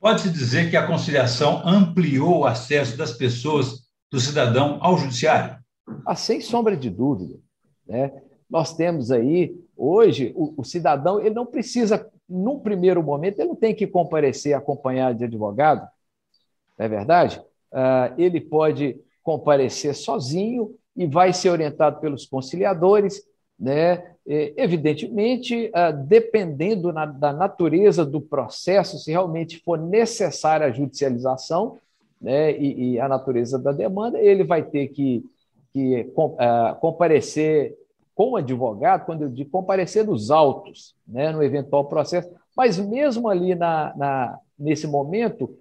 Pode-se 0.00 0.30
dizer 0.30 0.68
que 0.68 0.76
a 0.76 0.84
conciliação 0.84 1.62
ampliou 1.64 2.40
o 2.40 2.44
acesso 2.44 2.98
das 2.98 3.12
pessoas, 3.12 3.86
do 4.10 4.18
cidadão, 4.18 4.78
ao 4.80 4.98
judiciário? 4.98 5.56
Ah, 6.04 6.16
sem 6.16 6.40
sombra 6.40 6.76
de 6.76 6.90
dúvida. 6.90 7.38
Né? 7.86 8.20
Nós 8.50 8.74
temos 8.74 9.12
aí, 9.12 9.56
hoje, 9.76 10.32
o, 10.34 10.54
o, 10.56 10.64
cidadão 10.64 11.20
ele 11.20 11.36
não 11.36 11.46
precisa, 11.46 12.10
num 12.28 12.58
primeiro 12.58 13.00
momento, 13.00 13.38
ele 13.38 13.48
não 13.48 13.54
tem 13.54 13.72
que 13.72 13.86
comparecer 13.86 14.56
acompanhado 14.56 15.18
de 15.18 15.24
advogado, 15.24 15.88
não 16.76 16.84
é 16.84 16.88
verdade? 16.88 17.40
Uh, 17.72 18.14
ele 18.16 18.40
pode 18.40 18.96
comparecer 19.22 19.94
sozinho 19.94 20.74
e 20.96 21.06
vai 21.06 21.32
ser 21.32 21.50
orientado 21.50 22.00
pelos 22.00 22.26
conciliadores, 22.26 23.22
né? 23.58 24.12
Evidentemente, 24.28 25.70
uh, 25.70 25.96
dependendo 26.04 26.92
da 26.92 27.32
natureza 27.32 28.04
do 28.04 28.20
processo, 28.20 28.98
se 28.98 29.12
realmente 29.12 29.62
for 29.64 29.78
necessária 29.78 30.66
a 30.66 30.72
judicialização 30.72 31.78
né? 32.20 32.50
e, 32.58 32.98
a 32.98 33.06
natureza 33.06 33.56
da 33.56 33.70
demanda, 33.70 34.20
ele 34.20 34.42
vai 34.42 34.64
ter 34.64 34.88
que 34.88 35.24
que 35.76 36.10
uh, 36.16 36.74
comparecer 36.80 37.76
com 38.14 38.30
o 38.30 38.36
advogado, 38.36 39.04
quando 39.04 39.22
eu 39.24 39.28
digo 39.28 39.50
comparecer 39.50 40.06
nos 40.06 40.30
autos, 40.30 40.94
né, 41.06 41.30
no 41.30 41.42
eventual 41.42 41.84
processo, 41.84 42.30
mas 42.56 42.78
mesmo 42.78 43.28
ali 43.28 43.54
na, 43.54 43.92
na 43.94 44.38
nesse 44.58 44.86
momento, 44.86 45.54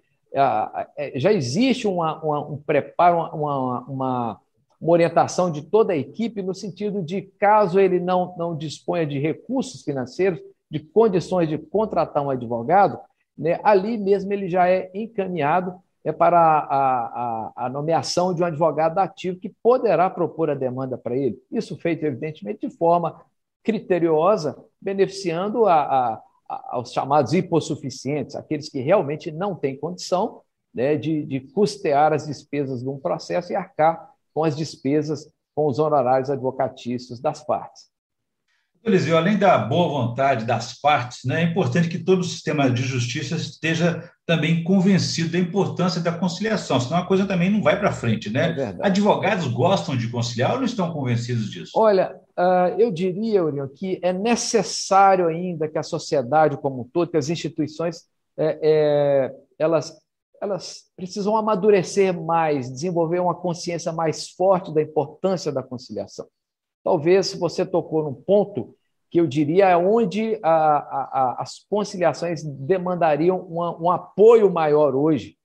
já 1.16 1.32
existe 1.32 1.88
uma, 1.88 2.22
uma, 2.22 2.48
um 2.48 2.58
preparo, 2.58 3.18
uma, 3.36 3.80
uma, 3.88 4.42
uma, 4.80 4.92
orientação 4.92 5.50
de 5.50 5.62
toda 5.62 5.94
a 5.94 5.98
equipe 5.98 6.42
no 6.42 6.54
sentido 6.54 7.02
de, 7.02 7.22
caso 7.22 7.80
ele 7.80 8.00
não, 8.00 8.36
não 8.38 8.56
disponha 8.56 9.06
de 9.06 9.18
recursos 9.18 9.82
financeiros, 9.82 10.40
de 10.70 10.80
condições 10.80 11.48
de 11.48 11.58
contratar 11.58 12.24
um 12.24 12.30
advogado, 12.30 13.00
né, 13.38 13.60
ali 13.64 13.98
mesmo 13.98 14.32
ele 14.34 14.50
já 14.50 14.70
é 14.70 14.92
encaminhado 14.94 15.80
é 16.04 16.12
para 16.12 16.40
a, 16.40 16.66
a, 16.68 17.52
a, 17.66 17.70
nomeação 17.70 18.32
de 18.32 18.44
um 18.44 18.46
advogado 18.46 19.00
ativo 19.00 19.40
que 19.40 19.50
poderá 19.64 20.08
propor 20.08 20.52
a 20.52 20.54
demanda 20.54 21.00
para 21.00 21.18
ele. 21.18 21.36
Isso 21.52 21.76
feito, 21.78 22.06
evidentemente, 22.06 22.68
de 22.68 22.78
forma 22.78 23.20
criteriosa, 23.64 24.56
beneficiando 24.80 25.66
a, 25.66 26.22
aos 26.48 26.92
chamados 26.92 27.34
hipossuficientes, 27.34 28.36
aqueles 28.36 28.70
que 28.70 28.80
realmente 28.80 29.32
não 29.32 29.56
têm 29.56 29.78
condição 29.78 30.42
né, 30.74 30.96
de, 30.96 31.26
de 31.26 31.40
custear 31.40 32.14
as 32.14 32.28
despesas 32.28 32.82
de 32.82 32.90
um 32.90 33.00
processo 33.00 33.52
e 33.52 33.56
arcar 33.56 34.12
com 34.34 34.44
as 34.44 34.56
despesas, 34.56 35.32
com 35.56 35.68
os 35.68 35.80
honorários 35.80 36.30
advocatícios 36.30 37.20
das 37.20 37.44
partes. 37.44 37.90
Eliseu, 38.86 39.18
além 39.18 39.38
da 39.38 39.58
boa 39.58 39.88
vontade 39.88 40.46
das 40.46 40.80
partes, 40.80 41.26
né, 41.26 41.42
é 41.42 41.46
importante 41.46 41.90
que 41.90 41.98
todo 41.98 42.20
o 42.20 42.24
sistema 42.24 42.70
de 42.70 42.84
justiça 42.84 43.36
esteja 43.36 44.08
também 44.28 44.64
convencido 44.64 45.32
da 45.32 45.40
importância 45.40 46.00
da 46.00 46.12
conciliação, 46.12 46.80
senão 46.80 47.00
a 47.00 47.06
coisa 47.06 47.26
também 47.26 47.50
não 47.50 47.64
vai 47.64 47.80
para 47.80 47.92
frente, 47.92 48.30
né? 48.30 48.56
É 48.82 48.88
Advogados 48.88 49.48
gostam 49.48 49.98
de 49.98 50.10
conciliar 50.10 50.52
ou 50.52 50.58
não 50.58 50.66
estão 50.66 50.94
convencidos 50.94 51.50
disso? 51.50 51.72
Olha, 51.76 52.16
uh, 52.38 52.80
eu 52.80 52.92
diria, 52.92 53.44
Uriel, 53.44 53.70
que 53.70 54.00
é 54.04 54.14
necessário 54.14 55.28
ainda 55.28 55.68
que 55.68 55.78
a 55.78 55.84
sociedade 55.84 56.58
como 56.58 56.82
um 56.82 56.84
todo, 56.84 57.10
que 57.10 57.18
as 57.18 57.30
instituições, 57.30 58.04
é, 58.38 58.60
é, 58.62 59.36
elas, 59.58 59.98
elas 60.42 60.84
precisam 60.96 61.36
amadurecer 61.36 62.14
mais, 62.14 62.72
desenvolver 62.72 63.20
uma 63.20 63.34
consciência 63.34 63.92
mais 63.92 64.30
forte 64.30 64.74
da 64.74 64.82
importância 64.82 65.52
da 65.52 65.64
conciliação. 65.64 66.28
Talvez 66.86 67.34
você 67.34 67.66
tocou 67.66 68.04
num 68.04 68.14
ponto 68.14 68.76
que 69.10 69.20
eu 69.20 69.26
diria 69.26 69.70
é 69.70 69.76
onde 69.76 70.38
a, 70.44 70.52
a, 70.52 71.36
as 71.40 71.58
conciliações 71.68 72.44
demandariam 72.44 73.40
uma, 73.40 73.76
um 73.82 73.90
apoio 73.90 74.52
maior 74.52 74.94
hoje, 74.96 75.36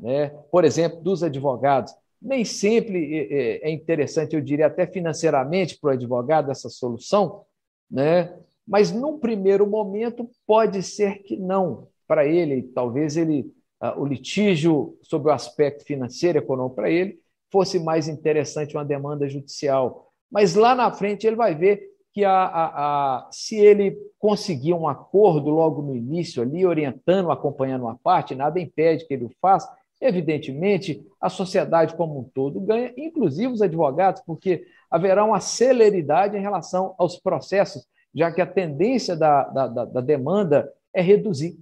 né? 0.00 0.30
por 0.50 0.64
exemplo, 0.64 1.00
dos 1.00 1.22
advogados. 1.22 1.94
Nem 2.20 2.44
sempre 2.44 3.16
é, 3.16 3.66
é, 3.66 3.68
é 3.68 3.70
interessante, 3.70 4.34
eu 4.34 4.40
diria, 4.40 4.66
até 4.66 4.84
financeiramente 4.84 5.78
para 5.78 5.90
o 5.90 5.92
advogado 5.92 6.50
essa 6.50 6.68
solução, 6.68 7.44
né? 7.88 8.36
mas 8.66 8.90
num 8.90 9.16
primeiro 9.16 9.68
momento 9.68 10.28
pode 10.44 10.82
ser 10.82 11.22
que 11.22 11.36
não 11.36 11.86
para 12.08 12.26
ele, 12.26 12.64
talvez 12.74 13.16
ele 13.16 13.54
o 13.96 14.04
litígio 14.04 14.98
sobre 15.02 15.30
o 15.30 15.34
aspecto 15.34 15.84
financeiro 15.84 16.38
econômico 16.38 16.74
para 16.74 16.90
ele 16.90 17.18
fosse 17.50 17.78
mais 17.78 18.08
interessante 18.08 18.76
uma 18.76 18.84
demanda 18.84 19.26
judicial 19.26 20.09
mas 20.30 20.54
lá 20.54 20.74
na 20.74 20.90
frente 20.92 21.26
ele 21.26 21.36
vai 21.36 21.54
ver 21.54 21.90
que 22.12 22.24
a, 22.24 22.32
a, 22.32 22.66
a, 22.66 23.28
se 23.30 23.56
ele 23.56 23.96
conseguir 24.18 24.74
um 24.74 24.88
acordo 24.88 25.48
logo 25.50 25.80
no 25.80 25.94
início 25.94 26.42
ali, 26.42 26.66
orientando, 26.66 27.30
acompanhando 27.30 27.82
uma 27.82 27.96
parte, 27.96 28.34
nada 28.34 28.60
impede 28.60 29.06
que 29.06 29.14
ele 29.14 29.24
o 29.24 29.32
faça. 29.40 29.72
Evidentemente, 30.00 31.06
a 31.20 31.28
sociedade 31.28 31.94
como 31.94 32.18
um 32.18 32.24
todo 32.24 32.60
ganha, 32.60 32.92
inclusive 32.96 33.52
os 33.52 33.62
advogados, 33.62 34.22
porque 34.26 34.66
haverá 34.90 35.24
uma 35.24 35.40
celeridade 35.40 36.36
em 36.36 36.40
relação 36.40 36.94
aos 36.98 37.16
processos, 37.16 37.86
já 38.14 38.32
que 38.32 38.40
a 38.40 38.46
tendência 38.46 39.14
da, 39.14 39.44
da, 39.44 39.84
da 39.84 40.00
demanda 40.00 40.72
é 40.92 41.00
reduzir. 41.00 41.56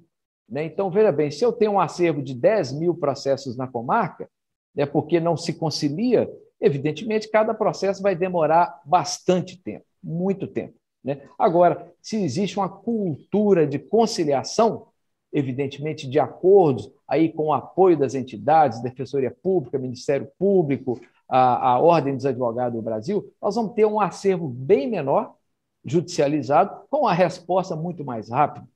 Né? 0.48 0.64
Então, 0.64 0.90
veja 0.90 1.12
bem, 1.12 1.30
se 1.30 1.44
eu 1.44 1.52
tenho 1.52 1.72
um 1.72 1.80
acervo 1.80 2.22
de 2.22 2.34
10 2.34 2.72
mil 2.72 2.94
processos 2.94 3.56
na 3.56 3.66
comarca, 3.66 4.30
é 4.76 4.86
porque 4.86 5.20
não 5.20 5.36
se 5.36 5.52
concilia, 5.52 6.30
Evidentemente, 6.60 7.30
cada 7.30 7.54
processo 7.54 8.02
vai 8.02 8.14
demorar 8.16 8.80
bastante 8.84 9.56
tempo, 9.56 9.84
muito 10.02 10.46
tempo. 10.46 10.74
Né? 11.04 11.22
Agora, 11.38 11.92
se 12.02 12.22
existe 12.22 12.58
uma 12.58 12.68
cultura 12.68 13.66
de 13.66 13.78
conciliação, 13.78 14.88
evidentemente 15.32 16.08
de 16.08 16.18
acordos 16.18 16.90
aí 17.06 17.32
com 17.32 17.46
o 17.46 17.52
apoio 17.52 17.96
das 17.96 18.14
entidades, 18.14 18.82
Defensoria 18.82 19.30
Pública, 19.30 19.78
Ministério 19.78 20.28
Público, 20.38 21.00
a, 21.28 21.72
a 21.72 21.78
Ordem 21.78 22.16
dos 22.16 22.26
Advogados 22.26 22.74
do 22.74 22.82
Brasil, 22.82 23.32
nós 23.40 23.54
vamos 23.54 23.74
ter 23.74 23.86
um 23.86 24.00
acervo 24.00 24.48
bem 24.48 24.88
menor, 24.88 25.34
judicializado, 25.84 26.86
com 26.90 27.06
a 27.06 27.12
resposta 27.12 27.76
muito 27.76 28.04
mais 28.04 28.30
rápida. 28.30 28.66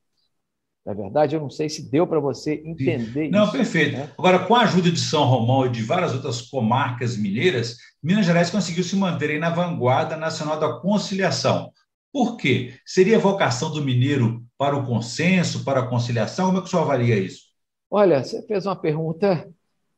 Na 0.85 0.93
verdade, 0.93 1.35
eu 1.35 1.39
não 1.39 1.49
sei 1.49 1.69
se 1.69 1.89
deu 1.89 2.05
para 2.05 2.19
você 2.19 2.61
entender 2.65 3.29
não, 3.29 3.43
isso. 3.43 3.45
Não, 3.45 3.51
perfeito. 3.51 3.97
Né? 3.97 4.09
Agora, 4.17 4.39
com 4.39 4.53
a 4.53 4.63
ajuda 4.63 4.91
de 4.91 4.99
São 4.99 5.25
Romão 5.25 5.65
e 5.65 5.69
de 5.69 5.81
várias 5.81 6.13
outras 6.13 6.41
comarcas 6.41 7.15
mineiras, 7.15 7.77
Minas 8.01 8.25
Gerais 8.25 8.49
conseguiu 8.49 8.83
se 8.83 8.95
manter 8.95 9.39
na 9.39 9.49
vanguarda 9.49 10.17
nacional 10.17 10.59
da 10.59 10.79
conciliação. 10.79 11.71
Por 12.11 12.35
quê? 12.35 12.73
Seria 12.85 13.15
a 13.15 13.19
vocação 13.19 13.71
do 13.71 13.81
mineiro 13.81 14.43
para 14.57 14.75
o 14.75 14.85
consenso, 14.85 15.63
para 15.63 15.79
a 15.79 15.87
conciliação? 15.87 16.47
Como 16.47 16.57
é 16.57 16.61
que 16.61 16.67
o 16.67 16.69
senhor 16.69 16.83
avalia 16.83 17.17
isso? 17.17 17.43
Olha, 17.89 18.21
você 18.21 18.41
fez 18.45 18.65
uma 18.65 18.75
pergunta 18.75 19.49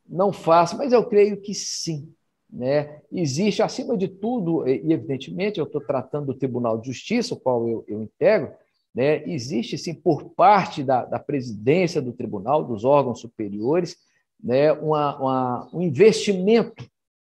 não 0.08 0.32
fácil, 0.32 0.78
mas 0.78 0.92
eu 0.92 1.04
creio 1.04 1.40
que 1.40 1.52
sim. 1.52 2.12
Né? 2.48 3.00
Existe, 3.12 3.60
acima 3.60 3.96
de 3.98 4.06
tudo, 4.06 4.66
e 4.68 4.92
evidentemente 4.92 5.58
eu 5.58 5.66
estou 5.66 5.80
tratando 5.80 6.26
do 6.26 6.34
Tribunal 6.34 6.78
de 6.78 6.86
Justiça, 6.86 7.34
o 7.34 7.40
qual 7.40 7.68
eu, 7.68 7.84
eu 7.88 8.02
integro, 8.02 8.52
né, 8.96 9.22
existe, 9.28 9.76
sim, 9.76 9.92
por 9.92 10.30
parte 10.30 10.82
da, 10.82 11.04
da, 11.04 11.18
presidência 11.18 12.00
do 12.00 12.14
tribunal, 12.14 12.64
dos 12.64 12.82
órgãos 12.82 13.20
superiores, 13.20 13.98
né, 14.42 14.72
uma, 14.72 15.18
uma, 15.18 15.70
um 15.74 15.82
investimento 15.82 16.82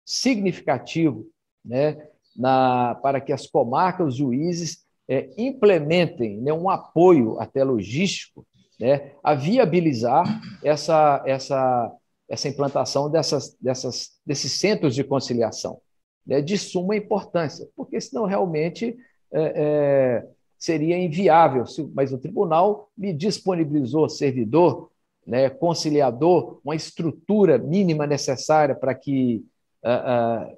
significativo 0.03 1.27
né, 1.63 2.09
na, 2.35 2.95
para 3.03 3.21
que 3.21 3.31
as 3.31 3.47
comarcas, 3.47 4.07
os 4.09 4.17
juízes, 4.17 4.87
é, 5.07 5.29
implementem 5.37 6.41
né, 6.41 6.51
um 6.51 6.71
apoio 6.71 7.39
até 7.39 7.63
logístico 7.63 8.47
né, 8.81 9.13
a 9.23 9.35
viabilizar 9.35 10.25
essa, 10.65 11.23
essa, 11.27 11.93
essa 12.27 12.49
implantação 12.49 13.11
dessas, 13.11 13.55
dessas, 13.61 14.13
desses 14.25 14.53
centros 14.53 14.95
de 14.95 15.05
conciliação, 15.05 15.79
né, 16.27 16.41
de 16.41 16.57
suma 16.57 16.97
importância, 16.97 17.69
porque 17.77 18.01
senão 18.01 18.25
realmente 18.25 18.97
é, 19.31 19.53
é, 19.55 20.29
seria 20.61 21.03
inviável, 21.03 21.65
mas 21.95 22.13
o 22.13 22.19
tribunal 22.19 22.91
me 22.97 23.15
disponibilizou 23.15 24.11
servidor, 24.11 24.91
né, 25.27 25.49
conciliador, 25.49 26.61
uma 26.63 26.77
estrutura 26.77 27.57
mínima 27.57 28.07
necessária 28.07 28.75
para 28.75 28.95
que 28.95 29.43
uh, 29.83 30.53
uh, 30.53 30.57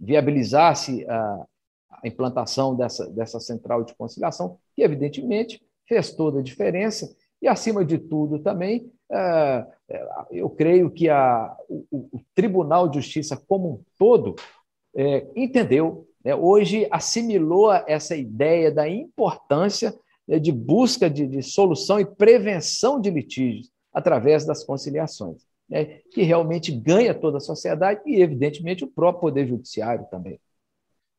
viabilizasse 0.00 1.08
a, 1.08 1.46
implantação 2.04 2.76
dessa, 2.76 3.08
dessa 3.10 3.40
central 3.40 3.82
de 3.82 3.94
conciliação, 3.94 4.58
que 4.74 4.82
evidentemente 4.82 5.60
fez 5.88 6.12
toda 6.12 6.40
a 6.40 6.42
diferença, 6.42 7.16
e 7.40 7.48
acima 7.48 7.84
de 7.84 7.98
tudo 7.98 8.38
também, 8.40 8.90
uh, 9.10 9.72
eu 10.30 10.50
creio 10.50 10.90
que 10.90 11.08
a, 11.08 11.56
o, 11.68 11.86
o, 11.90 12.20
Tribunal 12.34 12.88
de 12.88 13.00
Justiça 13.00 13.40
como 13.48 13.68
um 13.68 13.80
todo 13.98 14.34
é, 14.94 15.26
entendeu 15.36 16.06
né, 16.26 16.34
hoje 16.34 16.88
assimilou 16.90 17.72
essa 17.72 18.16
ideia 18.16 18.68
da 18.68 18.88
importância 18.88 19.94
né, 20.26 20.40
de 20.40 20.50
busca 20.50 21.08
de, 21.08 21.24
de, 21.24 21.40
solução 21.40 22.00
e 22.00 22.04
prevenção 22.04 23.00
de 23.00 23.12
litígios 23.12 23.70
através 23.94 24.44
das 24.44 24.64
conciliações, 24.64 25.42
né, 25.70 26.00
que 26.10 26.22
realmente 26.22 26.72
ganha 26.72 27.14
toda 27.14 27.36
a 27.36 27.40
sociedade 27.40 28.00
e, 28.04 28.20
evidentemente, 28.20 28.82
o 28.82 28.88
próprio 28.88 29.20
Poder 29.20 29.46
Judiciário 29.46 30.04
também. 30.10 30.40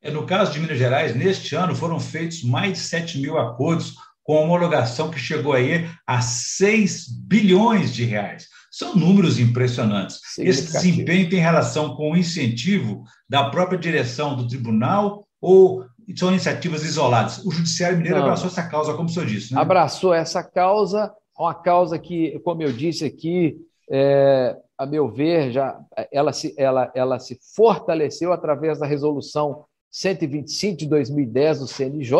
É, 0.02 0.10
no 0.10 0.26
caso 0.26 0.52
de 0.52 0.60
Minas 0.60 0.76
Gerais, 0.76 1.16
neste 1.16 1.56
ano 1.56 1.74
foram 1.74 1.98
feitos 1.98 2.44
mais 2.44 2.74
de 2.74 2.78
7 2.80 3.18
mil 3.18 3.38
acordos 3.38 3.94
com 4.22 4.34
homologação 4.34 5.10
que 5.10 5.18
chegou 5.18 5.54
aí 5.54 5.88
a 6.06 6.20
6 6.20 7.08
bilhões 7.08 7.94
de 7.94 8.04
reais. 8.04 8.46
São 8.78 8.94
números 8.94 9.40
impressionantes. 9.40 10.20
Esse 10.38 10.70
desempenho 10.70 11.28
tem 11.28 11.40
relação 11.40 11.96
com 11.96 12.12
o 12.12 12.16
incentivo 12.16 13.02
da 13.28 13.50
própria 13.50 13.76
direção 13.76 14.36
do 14.36 14.46
tribunal 14.46 15.26
ou 15.40 15.84
são 16.16 16.28
iniciativas 16.30 16.84
isoladas? 16.84 17.44
O 17.44 17.50
Judiciário 17.50 17.96
Mineiro 17.96 18.18
Não. 18.18 18.26
abraçou 18.26 18.46
essa 18.46 18.62
causa, 18.68 18.94
como 18.94 19.08
o 19.08 19.12
senhor 19.12 19.26
disse. 19.26 19.52
Né? 19.52 19.60
Abraçou 19.60 20.14
essa 20.14 20.44
causa, 20.44 21.12
uma 21.36 21.54
causa 21.54 21.98
que, 21.98 22.38
como 22.44 22.62
eu 22.62 22.72
disse 22.72 23.04
aqui, 23.04 23.56
é, 23.90 24.56
a 24.78 24.86
meu 24.86 25.08
ver, 25.08 25.50
já 25.50 25.76
ela 26.12 26.32
se, 26.32 26.54
ela, 26.56 26.92
ela 26.94 27.18
se 27.18 27.36
fortaleceu 27.56 28.32
através 28.32 28.78
da 28.78 28.86
resolução 28.86 29.64
125 29.90 30.76
de 30.76 30.86
2010 30.86 31.58
do 31.58 31.66
CNJ, 31.66 32.14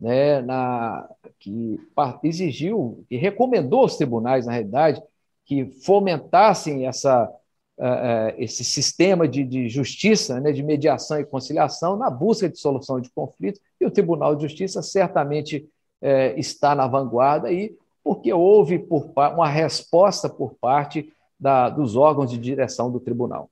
né, 0.00 0.42
na, 0.42 1.08
que 1.38 1.78
exigiu 2.24 3.04
e 3.08 3.16
recomendou 3.16 3.82
aos 3.82 3.96
tribunais, 3.96 4.46
na 4.46 4.52
realidade, 4.52 5.00
que 5.50 5.64
fomentassem 5.84 6.86
essa, 6.86 7.24
uh, 7.24 8.32
esse 8.38 8.62
sistema 8.62 9.26
de, 9.26 9.42
de 9.42 9.68
justiça, 9.68 10.38
né, 10.38 10.52
de 10.52 10.62
mediação 10.62 11.18
e 11.18 11.24
conciliação 11.24 11.96
na 11.96 12.08
busca 12.08 12.48
de 12.48 12.56
solução 12.56 13.00
de 13.00 13.10
conflitos, 13.10 13.60
e 13.80 13.84
o 13.84 13.90
Tribunal 13.90 14.36
de 14.36 14.42
Justiça 14.42 14.80
certamente 14.80 15.68
uh, 16.00 16.38
está 16.38 16.72
na 16.72 16.86
vanguarda 16.86 17.48
aí, 17.48 17.74
porque 18.04 18.32
houve 18.32 18.78
por, 18.78 19.10
uma 19.16 19.48
resposta 19.48 20.28
por 20.28 20.54
parte 20.54 21.12
da, 21.36 21.68
dos 21.68 21.96
órgãos 21.96 22.30
de 22.30 22.38
direção 22.38 22.88
do 22.88 23.00
tribunal. 23.00 23.50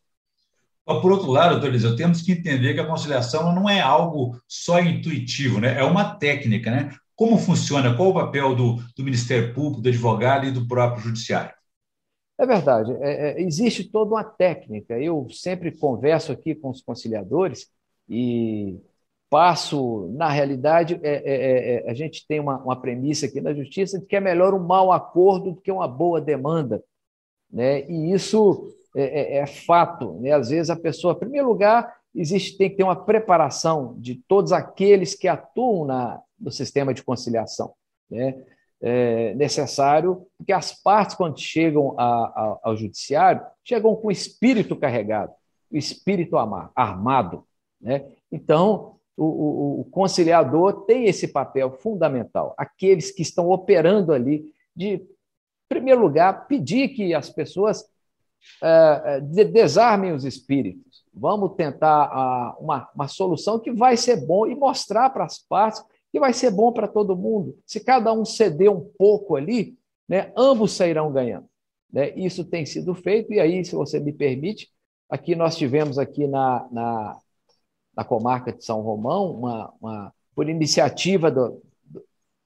Por 0.87 1.11
outro 1.11 1.33
lado, 1.33 1.55
doutor 1.55 1.71
Eliseu, 1.71 1.97
temos 1.97 2.23
que 2.23 2.31
entender 2.31 2.75
que 2.75 2.81
a 2.81 2.87
conciliação 2.87 3.53
não 3.53 3.69
é 3.69 3.81
algo 3.81 4.41
só 4.47 4.79
intuitivo, 4.79 5.61
né? 5.61 5.81
é 5.81 5.83
uma 5.83 6.15
técnica. 6.15 6.71
Né? 6.71 6.95
Como 7.17 7.37
funciona? 7.39 7.93
Qual 7.97 8.11
o 8.11 8.15
papel 8.15 8.55
do, 8.55 8.77
do 8.97 9.03
Ministério 9.03 9.53
Público, 9.53 9.83
do 9.83 9.89
advogado 9.89 10.47
e 10.47 10.53
do 10.53 10.67
próprio 10.69 11.03
Judiciário? 11.03 11.58
É 12.39 12.47
verdade, 12.47 12.93
é, 13.01 13.31
é, 13.31 13.43
existe 13.43 13.83
toda 13.83 14.13
uma 14.13 14.23
técnica. 14.23 14.97
Eu 14.99 15.27
sempre 15.29 15.77
converso 15.77 16.31
aqui 16.31 16.55
com 16.55 16.71
os 16.71 16.81
conciliadores 16.81 17.69
e 18.09 18.79
passo, 19.29 20.09
na 20.15 20.29
realidade, 20.29 20.99
é, 21.03 21.11
é, 21.11 21.23
é, 21.25 21.87
é 21.87 21.91
a 21.91 21.95
gente 21.95 22.27
tem 22.27 22.39
uma, 22.39 22.59
uma, 22.59 22.81
premissa 22.81 23.27
aqui 23.27 23.41
na 23.41 23.53
justiça 23.53 23.99
de 23.99 24.07
que 24.07 24.17
é 24.17 24.21
melhor 24.21 24.55
um 24.55 24.65
mau 24.65 24.93
acordo 24.93 25.53
do 25.53 25.61
que 25.61 25.71
uma 25.71 25.89
boa 25.89 26.21
demanda. 26.21 26.83
Né? 27.51 27.85
E 27.91 28.13
isso 28.13 28.73
é, 28.95 29.45
fato. 29.47 30.15
Né? 30.21 30.31
Às 30.31 30.51
vezes 30.51 30.71
a 30.71 30.77
pessoa, 30.77 31.15
em 31.15 31.19
primeiro 31.19 31.49
lugar, 31.49 31.93
existe, 32.15 32.57
tem 32.57 32.71
que 32.71 32.77
ter 32.77 32.85
uma 32.85 32.97
preparação 32.97 33.97
de 33.99 34.15
todos 34.15 34.53
aqueles 34.53 35.15
que 35.15 35.27
atuam 35.27 35.85
na, 35.85 36.23
no 36.39 36.53
sistema 36.53 36.95
de 36.95 37.03
conciliação. 37.03 37.75
Né? 38.09 38.35
É, 38.81 39.35
necessário, 39.35 40.27
porque 40.37 40.53
as 40.53 40.73
partes, 40.73 41.17
quando 41.17 41.39
chegam 41.39 41.95
a, 41.99 42.05
a, 42.05 42.59
ao 42.65 42.77
judiciário, 42.77 43.43
chegam 43.65 43.95
com 43.97 44.09
o 44.09 44.13
espírito 44.13 44.77
carregado, 44.77 45.33
o 45.71 45.77
espírito 45.77 46.37
armado. 46.75 47.45
Né? 47.81 48.07
Então, 48.31 48.97
o, 49.17 49.25
o, 49.25 49.81
o, 49.81 49.85
conciliador 49.87 50.85
tem 50.85 51.07
esse 51.07 51.29
papel 51.29 51.73
fundamental. 51.73 52.55
Aqueles 52.57 53.11
que 53.11 53.23
estão 53.23 53.51
operando 53.51 54.13
ali, 54.13 54.53
de, 54.75 54.95
em 54.95 55.09
primeiro 55.69 56.01
lugar, 56.01 56.47
pedir 56.47 56.91
que 56.91 57.13
as 57.13 57.29
pessoas 57.29 57.85
é, 58.63 59.21
desarmem 59.21 60.13
os 60.13 60.25
espíritos. 60.25 61.05
Vamos 61.13 61.57
tentar 61.57 62.57
uma, 62.61 62.89
uma 62.95 63.09
solução 63.09 63.59
que 63.59 63.73
vai 63.73 63.97
ser 63.97 64.25
bom 64.25 64.47
e 64.47 64.55
mostrar 64.55 65.11
para 65.11 65.25
as 65.25 65.39
partes 65.39 65.83
que 66.11 66.19
vai 66.19 66.33
ser 66.33 66.51
bom 66.51 66.73
para 66.73 66.89
todo 66.89 67.17
mundo. 67.17 67.59
Se 67.67 67.81
cada 67.81 68.13
um 68.13 68.25
ceder 68.25 68.71
um 68.71 68.81
pouco 68.99 69.37
ali, 69.37 69.77
né, 70.09 70.33
ambos 70.37 70.73
sairão 70.73 71.13
ganhando. 71.13 71.47
Né? 71.93 72.11
Isso 72.17 72.45
tem 72.45 72.65
sido 72.65 72.95
feito, 72.95 73.33
e 73.33 73.41
aí, 73.41 73.65
se 73.65 73.75
você 73.75 74.01
me 74.01 74.13
permite, 74.13 74.71
aqui 75.09 75.35
nós 75.35 75.57
tivemos 75.57 75.99
aqui 75.99 76.27
na, 76.27 76.67
na, 76.71 77.19
na 77.97 78.05
comarca 78.05 78.53
de 78.53 78.65
São 78.65 78.81
Romão, 78.81 79.33
uma, 79.33 79.73
uma 79.81 80.15
por 80.35 80.49
iniciativa 80.49 81.31
do, 81.31 81.61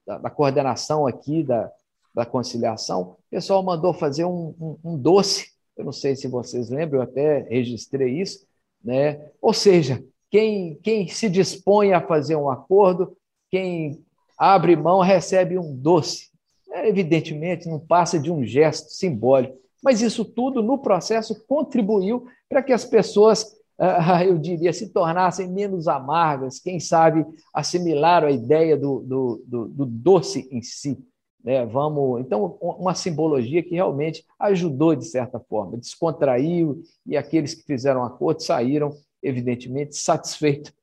da, 0.05 0.17
da, 0.17 0.29
coordenação 0.29 1.05
aqui 1.05 1.43
da, 1.43 1.71
da 2.13 2.25
conciliação, 2.25 3.01
o 3.01 3.17
pessoal 3.29 3.61
mandou 3.61 3.93
fazer 3.93 4.25
um, 4.25 4.55
um, 4.59 4.77
um 4.83 4.97
doce, 4.97 5.51
eu 5.77 5.85
não 5.85 5.91
sei 5.91 6.15
se 6.15 6.27
vocês 6.27 6.69
lembram, 6.69 6.99
eu 6.99 7.03
até 7.03 7.39
registrei 7.49 8.19
isso, 8.19 8.45
né? 8.83 9.29
ou 9.41 9.53
seja, 9.53 10.03
quem, 10.29 10.75
quem 10.81 11.07
se 11.07 11.29
dispõe 11.29 11.93
a 11.93 12.01
fazer 12.01 12.35
um 12.35 12.49
acordo 12.49 13.15
quem 13.53 14.03
abre 14.35 14.75
mão 14.75 14.99
recebe 14.99 15.59
um 15.59 15.75
doce. 15.75 16.31
É, 16.71 16.89
evidentemente, 16.89 17.69
não 17.69 17.79
passa 17.79 18.19
de 18.19 18.31
um 18.31 18.43
gesto 18.43 18.89
simbólico, 18.89 19.55
mas 19.83 20.01
isso 20.01 20.25
tudo 20.25 20.63
no 20.63 20.79
processo 20.79 21.45
contribuiu 21.45 22.25
para 22.49 22.63
que 22.63 22.73
as 22.73 22.83
pessoas, 22.83 23.45
ah, 23.77 24.25
eu 24.25 24.39
diria, 24.39 24.73
se 24.73 24.91
tornassem 24.91 25.47
menos 25.47 25.87
amargas, 25.87 26.57
quem 26.57 26.79
sabe 26.79 27.23
assimilaram 27.53 28.27
a 28.27 28.31
ideia 28.31 28.75
do, 28.75 29.01
do, 29.01 29.43
do, 29.45 29.67
do 29.67 29.85
doce 29.85 30.49
em 30.51 30.63
si. 30.63 30.97
Né? 31.43 31.63
Vamos, 31.63 32.21
então, 32.21 32.57
uma 32.59 32.95
simbologia 32.95 33.61
que 33.61 33.75
realmente 33.75 34.25
ajudou 34.39 34.95
de 34.95 35.05
certa 35.05 35.39
forma, 35.39 35.77
descontraiu, 35.77 36.81
e 37.05 37.15
aqueles 37.15 37.53
que 37.53 37.61
fizeram 37.67 38.03
acordo 38.03 38.41
saíram, 38.41 38.95
evidentemente, 39.21 39.95
satisfeitos 39.95 40.73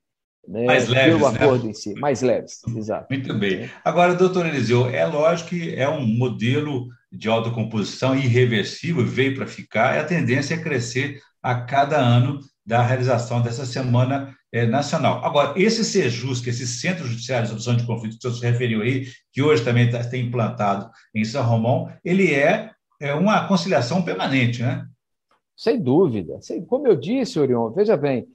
né, 0.46 0.64
mais 0.64 0.88
leves, 0.88 1.20
né? 1.20 1.26
acordo 1.28 1.68
em 1.68 1.74
si, 1.74 1.94
mais 1.94 2.22
leves, 2.22 2.60
exato. 2.76 3.06
Muito 3.10 3.34
bem. 3.34 3.70
Agora, 3.84 4.14
doutor 4.14 4.46
Eliseu, 4.46 4.88
é 4.88 5.04
lógico 5.06 5.50
que 5.50 5.74
é 5.74 5.88
um 5.88 6.06
modelo 6.06 6.88
de 7.12 7.28
autocomposição 7.28 8.14
irreversível, 8.14 9.04
veio 9.04 9.34
para 9.34 9.46
ficar, 9.46 9.96
e 9.96 9.98
a 9.98 10.04
tendência 10.04 10.54
é 10.54 10.62
crescer 10.62 11.20
a 11.42 11.54
cada 11.54 11.98
ano 11.98 12.40
da 12.64 12.82
realização 12.82 13.42
dessa 13.42 13.66
Semana 13.66 14.34
é, 14.52 14.66
Nacional. 14.66 15.24
Agora, 15.24 15.54
esse 15.56 15.84
SEJUS, 15.84 16.40
que 16.40 16.50
esse 16.50 16.66
Centro 16.66 17.06
Judiciário 17.06 17.44
de 17.44 17.50
Solução 17.50 17.76
de 17.76 17.86
Conflitos 17.86 18.18
que 18.18 18.26
o 18.26 18.30
senhor 18.30 18.40
se 18.40 18.52
referiu 18.52 18.82
aí, 18.82 19.06
que 19.32 19.42
hoje 19.42 19.64
também 19.64 19.88
está 19.88 20.16
implantado 20.16 20.90
em 21.14 21.24
São 21.24 21.44
Romão, 21.44 21.90
ele 22.04 22.32
é, 22.32 22.70
é 23.00 23.14
uma 23.14 23.46
conciliação 23.46 24.02
permanente, 24.02 24.62
né? 24.62 24.86
Sem 25.56 25.80
dúvida. 25.80 26.38
Como 26.66 26.86
eu 26.86 26.96
disse, 26.96 27.38
Orion, 27.38 27.70
veja 27.70 27.96
bem, 27.96 28.26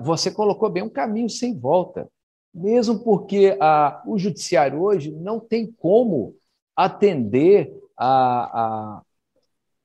você 0.00 0.30
colocou 0.30 0.68
bem 0.68 0.82
um 0.82 0.88
caminho 0.88 1.30
sem 1.30 1.56
volta, 1.56 2.08
mesmo 2.52 2.98
porque 3.04 3.56
a, 3.60 4.02
o 4.06 4.18
judiciário 4.18 4.80
hoje 4.82 5.12
não 5.12 5.38
tem 5.38 5.70
como 5.70 6.34
atender 6.74 7.72
a, 7.96 8.96
a, 8.98 9.02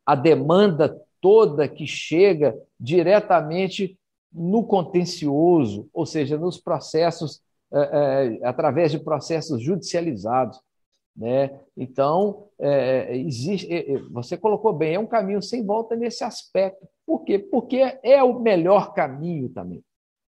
a 0.06 0.16
demanda 0.16 1.00
toda 1.22 1.68
que 1.68 1.86
chega 1.86 2.56
diretamente 2.80 3.98
no 4.32 4.64
contencioso, 4.66 5.90
ou 5.94 6.06
seja, 6.06 6.38
nos 6.38 6.58
processos, 6.58 7.42
é, 7.72 8.40
é, 8.42 8.48
através 8.48 8.92
de 8.92 9.00
processos 9.00 9.62
judicializados. 9.62 10.60
Né? 11.16 11.60
Então, 11.78 12.48
é, 12.60 13.16
existe, 13.16 13.68
você 14.12 14.36
colocou 14.36 14.74
bem, 14.74 14.96
é 14.96 15.00
um 15.00 15.08
caminho 15.08 15.42
sem 15.42 15.66
volta 15.66 15.96
nesse 15.96 16.24
aspecto. 16.24 16.86
Por 17.06 17.24
quê? 17.24 17.38
Porque 17.40 17.98
é 18.04 18.24
o 18.24 18.40
melhor 18.40 18.94
caminho 18.94 19.50
também. 19.50 19.84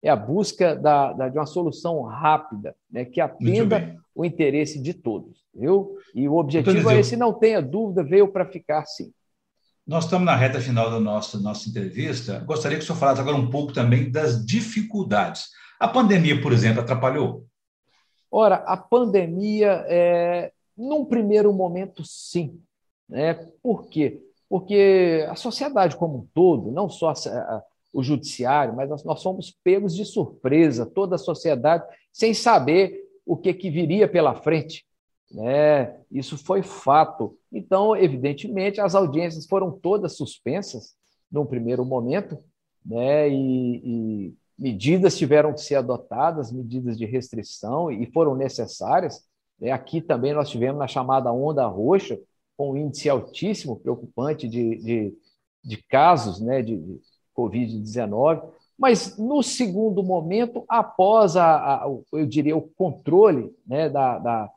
É 0.03 0.09
a 0.09 0.17
busca 0.17 0.75
da, 0.75 1.13
da 1.13 1.29
de 1.29 1.39
uma 1.39 1.47
solução 1.47 2.03
rápida, 2.03 2.75
né, 2.91 3.05
que 3.05 3.21
atenda 3.21 3.97
o 4.15 4.25
interesse 4.25 4.81
de 4.81 4.95
todos. 4.95 5.45
Viu? 5.55 5.99
E 6.15 6.29
o 6.29 6.37
objetivo 6.37 6.91
é 6.91 7.01
esse, 7.01 7.17
não 7.17 7.33
tenha 7.33 7.61
dúvida, 7.61 8.03
veio 8.03 8.29
para 8.29 8.47
ficar 8.47 8.87
sim. 8.87 9.13
Nós 9.87 10.05
estamos 10.05 10.25
na 10.25 10.37
reta 10.37 10.61
final 10.61 10.91
da 10.91 11.01
nossa, 11.01 11.39
nossa 11.41 11.69
entrevista. 11.69 12.39
Gostaria 12.41 12.79
que 12.79 12.85
o 12.85 12.87
senhor 12.87 12.99
falasse 12.99 13.21
agora 13.21 13.37
um 13.37 13.51
pouco 13.51 13.73
também 13.73 14.11
das 14.11 14.45
dificuldades. 14.45 15.49
A 15.81 15.89
pandemia, 15.89 16.41
por 16.41 16.53
exemplo, 16.53 16.81
atrapalhou? 16.81 17.47
Ora, 18.31 18.57
a 18.67 18.77
pandemia, 18.77 19.85
é, 19.89 20.53
num 20.77 21.05
primeiro 21.05 21.53
momento, 21.53 22.05
sim. 22.05 22.61
Né? 23.09 23.35
Por 23.63 23.89
quê? 23.89 24.23
Porque 24.51 25.25
a 25.29 25.37
sociedade 25.37 25.97
como 25.97 26.19
um 26.19 26.27
todo, 26.35 26.73
não 26.73 26.89
só 26.89 27.15
o 27.93 28.03
judiciário, 28.03 28.75
mas 28.75 28.91
nós, 29.05 29.23
fomos 29.23 29.57
pegos 29.63 29.95
de 29.95 30.05
surpresa, 30.05 30.85
toda 30.85 31.15
a 31.15 31.19
sociedade, 31.19 31.85
sem 32.13 32.35
saber 32.35 33.01
o 33.25 33.37
que, 33.37 33.55
que 33.55 33.71
viria 33.71 34.09
pela 34.09 34.35
frente. 34.35 34.85
Né? 35.31 35.97
Isso 36.11 36.37
foi 36.37 36.65
fato. 36.65 37.39
Então, 37.53 37.95
evidentemente, 37.97 38.81
as 38.81 38.97
audiências 38.97 39.47
foram 39.47 39.71
todas 39.71 40.17
suspensas 40.17 40.97
num 41.31 41.47
primeiro 41.47 41.85
momento, 41.85 42.37
né? 42.85 43.29
e, 43.29 43.77
e 43.85 44.35
medidas 44.59 45.17
tiveram 45.17 45.55
que 45.55 45.61
ser 45.61 45.77
adotadas, 45.77 46.51
medidas 46.51 46.99
de 46.99 47.07
restrição, 47.07 47.89
e 47.89 48.05
foram 48.07 48.35
necessárias. 48.35 49.25
Né? 49.61 49.71
Aqui 49.71 50.01
também 50.01 50.35
nós 50.35 50.51
tivemos 50.51 50.81
na 50.81 50.89
chamada 50.89 51.33
onda 51.33 51.65
roxa, 51.67 52.19
com 52.61 52.73
um 52.73 52.77
índice 52.77 53.09
altíssimo, 53.09 53.81
preocupante 53.81 54.47
de, 54.47 54.77
de, 54.77 55.19
de 55.65 55.83
casos 55.85 56.43
né? 56.43 56.61
de, 56.61 56.77
de 56.77 57.01
Covid-19. 57.35 58.43
Mas 58.79 59.17
no 59.17 59.43
segundo 59.43 60.03
momento, 60.03 60.63
após 60.69 61.39
a, 61.39 61.77
a, 61.77 61.87
eu 62.13 62.27
diria, 62.27 62.55
o 62.55 62.61
controle 62.61 63.51
né, 63.67 63.89
da, 63.89 64.19
da, 64.19 64.51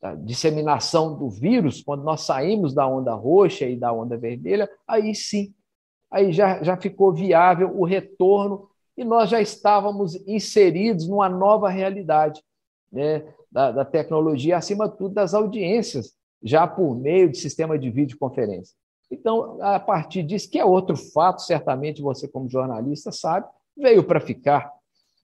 da, 0.00 0.14
disseminação 0.14 1.18
do 1.18 1.28
vírus, 1.28 1.82
quando 1.82 2.04
nós 2.04 2.20
saímos 2.20 2.72
da 2.72 2.86
onda 2.86 3.12
roxa 3.12 3.66
e 3.66 3.74
da 3.74 3.92
onda 3.92 4.16
vermelha, 4.16 4.70
aí 4.86 5.12
sim, 5.12 5.52
aí 6.12 6.32
já, 6.32 6.62
já 6.62 6.76
ficou 6.76 7.12
viável 7.12 7.76
o 7.76 7.84
retorno 7.84 8.68
e 8.96 9.02
nós 9.02 9.28
já 9.28 9.40
estávamos 9.40 10.14
inseridos 10.28 11.08
numa 11.08 11.28
nova 11.28 11.68
realidade 11.68 12.40
né, 12.92 13.24
da, 13.50 13.72
da 13.72 13.84
tecnologia, 13.84 14.58
acima 14.58 14.88
de 14.88 14.96
tudo 14.96 15.12
das 15.12 15.34
audiências, 15.34 16.14
já 16.42 16.66
por 16.66 16.94
meio 16.96 17.30
de 17.30 17.38
sistema 17.38 17.78
de 17.78 17.90
videoconferência. 17.90 18.74
Então, 19.10 19.58
a 19.60 19.78
partir 19.78 20.22
disso, 20.22 20.50
que 20.50 20.58
é 20.58 20.64
outro 20.64 20.96
fato, 20.96 21.42
certamente 21.42 22.00
você, 22.00 22.26
como 22.26 22.48
jornalista, 22.48 23.12
sabe, 23.12 23.46
veio 23.76 24.02
para 24.02 24.20
ficar, 24.20 24.72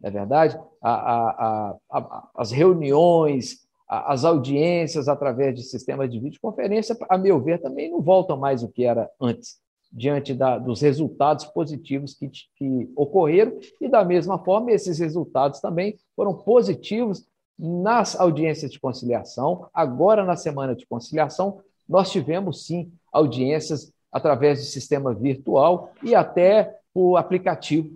não 0.00 0.09
é 0.09 0.12
verdade? 0.12 0.61
A, 0.83 0.92
a, 0.92 1.76
a, 1.90 2.28
as 2.37 2.50
reuniões, 2.50 3.66
as 3.88 4.24
audiências 4.24 5.09
através 5.09 5.54
de 5.54 5.62
sistemas 5.62 6.11
de 6.11 6.20
videoconferência, 6.20 6.96
a 7.09 7.16
meu 7.16 7.40
ver, 7.40 7.61
também 7.62 7.90
não 7.90 8.02
voltam 8.02 8.37
mais 8.37 8.62
o 8.62 8.68
que 8.68 8.85
era 8.85 9.11
antes, 9.18 9.57
diante 9.90 10.35
da, 10.35 10.59
dos 10.59 10.83
resultados 10.83 11.46
positivos 11.46 12.14
que, 12.14 12.31
que 12.57 12.92
ocorreram, 12.94 13.59
e 13.81 13.88
da 13.88 14.04
mesma 14.04 14.38
forma, 14.38 14.70
esses 14.70 14.98
resultados 14.98 15.61
também 15.61 15.96
foram 16.14 16.35
positivos 16.35 17.26
nas 17.59 18.18
audiências 18.18 18.71
de 18.71 18.79
conciliação. 18.79 19.68
Agora, 19.75 20.25
na 20.25 20.37
semana 20.37 20.75
de 20.75 20.87
conciliação, 20.87 21.61
nós 21.88 22.11
tivemos 22.11 22.66
sim 22.66 22.92
audiências 23.12 23.92
através 24.12 24.61
de 24.61 24.66
sistema 24.66 25.12
virtual 25.12 25.92
e 26.03 26.14
até 26.14 26.77
o 26.94 27.16
aplicativo 27.16 27.90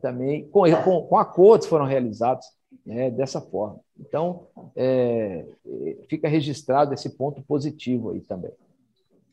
também, 0.00 0.48
com, 0.48 0.64
com, 0.82 1.02
com 1.02 1.18
acordos 1.18 1.66
foram 1.66 1.84
realizados 1.84 2.46
né, 2.84 3.10
dessa 3.10 3.40
forma. 3.40 3.78
Então, 3.98 4.46
é, 4.74 5.44
fica 6.08 6.28
registrado 6.28 6.92
esse 6.92 7.10
ponto 7.10 7.42
positivo 7.42 8.10
aí 8.10 8.20
também. 8.20 8.50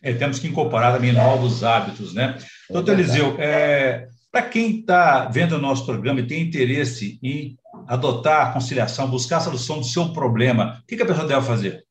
É, 0.02 0.14
temos 0.14 0.40
que 0.40 0.48
incorporar 0.48 0.94
também 0.94 1.12
novos 1.12 1.64
hábitos, 1.64 2.14
né? 2.14 2.38
É 2.70 2.74
Doutor 2.74 2.94
Eliseu, 2.94 3.36
é, 3.40 4.08
para 4.32 4.44
quem 4.44 4.80
está 4.80 5.26
vendo 5.26 5.54
o 5.54 5.62
nosso 5.62 5.86
programa 5.86 6.20
e 6.20 6.28
tem 6.28 6.42
interesse 6.42 7.20
em 7.22 7.58
adotar 7.92 8.48
a 8.48 8.54
conciliação, 8.54 9.10
buscar 9.10 9.38
a 9.38 9.42
solução 9.42 9.80
do 9.80 9.84
seu 9.84 10.14
problema, 10.14 10.82
o 10.82 10.88
que, 10.88 11.04
a 11.04 11.06
pessoa 11.06 11.28
deve 11.28 11.46
fazer? 11.46 11.86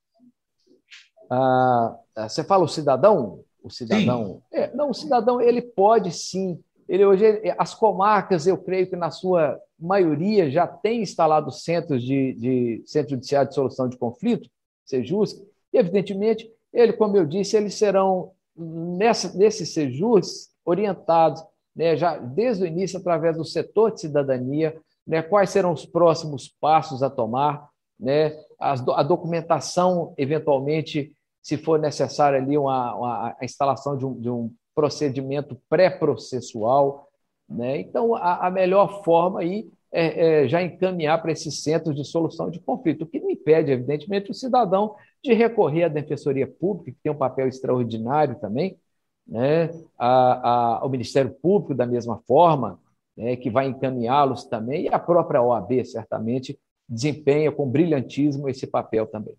Ah, 1.30 1.94
você 2.16 2.42
fala 2.42 2.64
o 2.64 2.68
cidadão? 2.68 3.44
O 3.62 3.68
cidadão. 3.68 4.40
É, 4.50 4.74
não, 4.74 4.88
o 4.88 4.94
cidadão 4.94 5.42
ele 5.42 5.60
pode 5.60 6.10
sim. 6.10 6.58
Ele 6.88 7.04
hoje 7.04 7.42
as 7.58 7.74
comarcas, 7.74 8.46
eu 8.46 8.56
creio 8.56 8.88
que 8.88 8.96
na 8.96 9.10
sua 9.10 9.60
maioria 9.78 10.50
já 10.50 10.66
tem 10.66 11.02
instalado 11.02 11.52
centros 11.52 12.02
de, 12.02 12.32
de 12.32 12.82
centro 12.86 13.10
judiciário 13.10 13.50
de 13.50 13.54
solução 13.54 13.86
de 13.86 13.98
conflito, 13.98 14.48
Sejus, 14.86 15.34
e 15.70 15.76
evidentemente 15.76 16.50
ele, 16.72 16.94
como 16.94 17.14
eu 17.18 17.26
disse, 17.26 17.58
eles 17.58 17.74
serão 17.74 18.32
nessa, 18.56 19.36
nesses 19.36 19.74
Sejus 19.74 20.48
orientados, 20.64 21.44
né, 21.76 21.94
já 21.94 22.16
desde 22.16 22.64
o 22.64 22.66
início 22.66 22.98
através 22.98 23.36
do 23.36 23.44
setor 23.44 23.92
de 23.92 24.00
cidadania, 24.00 24.74
né, 25.10 25.22
quais 25.22 25.50
serão 25.50 25.72
os 25.72 25.84
próximos 25.84 26.48
passos 26.60 27.02
a 27.02 27.10
tomar, 27.10 27.68
né, 27.98 28.32
a, 28.60 28.74
a 29.00 29.02
documentação 29.02 30.14
eventualmente 30.16 31.12
se 31.42 31.56
for 31.56 31.80
necessário 31.80 32.38
ali 32.38 32.56
uma, 32.56 32.94
uma 32.94 33.36
a 33.40 33.44
instalação 33.44 33.96
de 33.96 34.06
um, 34.06 34.20
de 34.20 34.30
um 34.30 34.54
procedimento 34.72 35.60
pré-processual. 35.68 37.08
Né? 37.48 37.80
Então, 37.80 38.14
a, 38.14 38.46
a, 38.46 38.50
melhor 38.52 39.02
forma 39.02 39.40
aí 39.40 39.68
é, 39.90 40.44
é 40.44 40.48
já 40.48 40.62
encaminhar 40.62 41.20
para 41.20 41.32
esses 41.32 41.60
centros 41.60 41.96
de 41.96 42.04
solução 42.04 42.48
de 42.48 42.60
conflito, 42.60 43.02
o 43.02 43.06
que 43.06 43.18
não 43.18 43.30
impede, 43.30 43.72
evidentemente, 43.72 44.30
o 44.30 44.34
cidadão 44.34 44.94
de 45.24 45.32
recorrer 45.32 45.84
à 45.84 45.88
Defensoria 45.88 46.46
Pública, 46.46 46.92
que 46.92 47.02
tem 47.02 47.10
um 47.10 47.18
papel 47.18 47.48
extraordinário 47.48 48.38
também, 48.38 48.78
né? 49.26 49.70
a, 49.98 50.06
a, 50.08 50.78
ao 50.82 50.88
Ministério 50.88 51.32
Público, 51.42 51.74
da 51.74 51.84
mesma 51.84 52.22
forma, 52.28 52.78
né? 53.20 53.36
que 53.36 53.50
vai 53.50 53.66
encaminhá-los 53.66 54.44
também, 54.44 54.84
e 54.84 54.88
a 54.88 54.98
própria 54.98 55.42
OAB, 55.42 55.84
certamente, 55.84 56.58
desempenha 56.88 57.52
com 57.52 57.70
brilhantismo 57.70 58.48
esse 58.48 58.66
papel 58.66 59.06
também. 59.06 59.36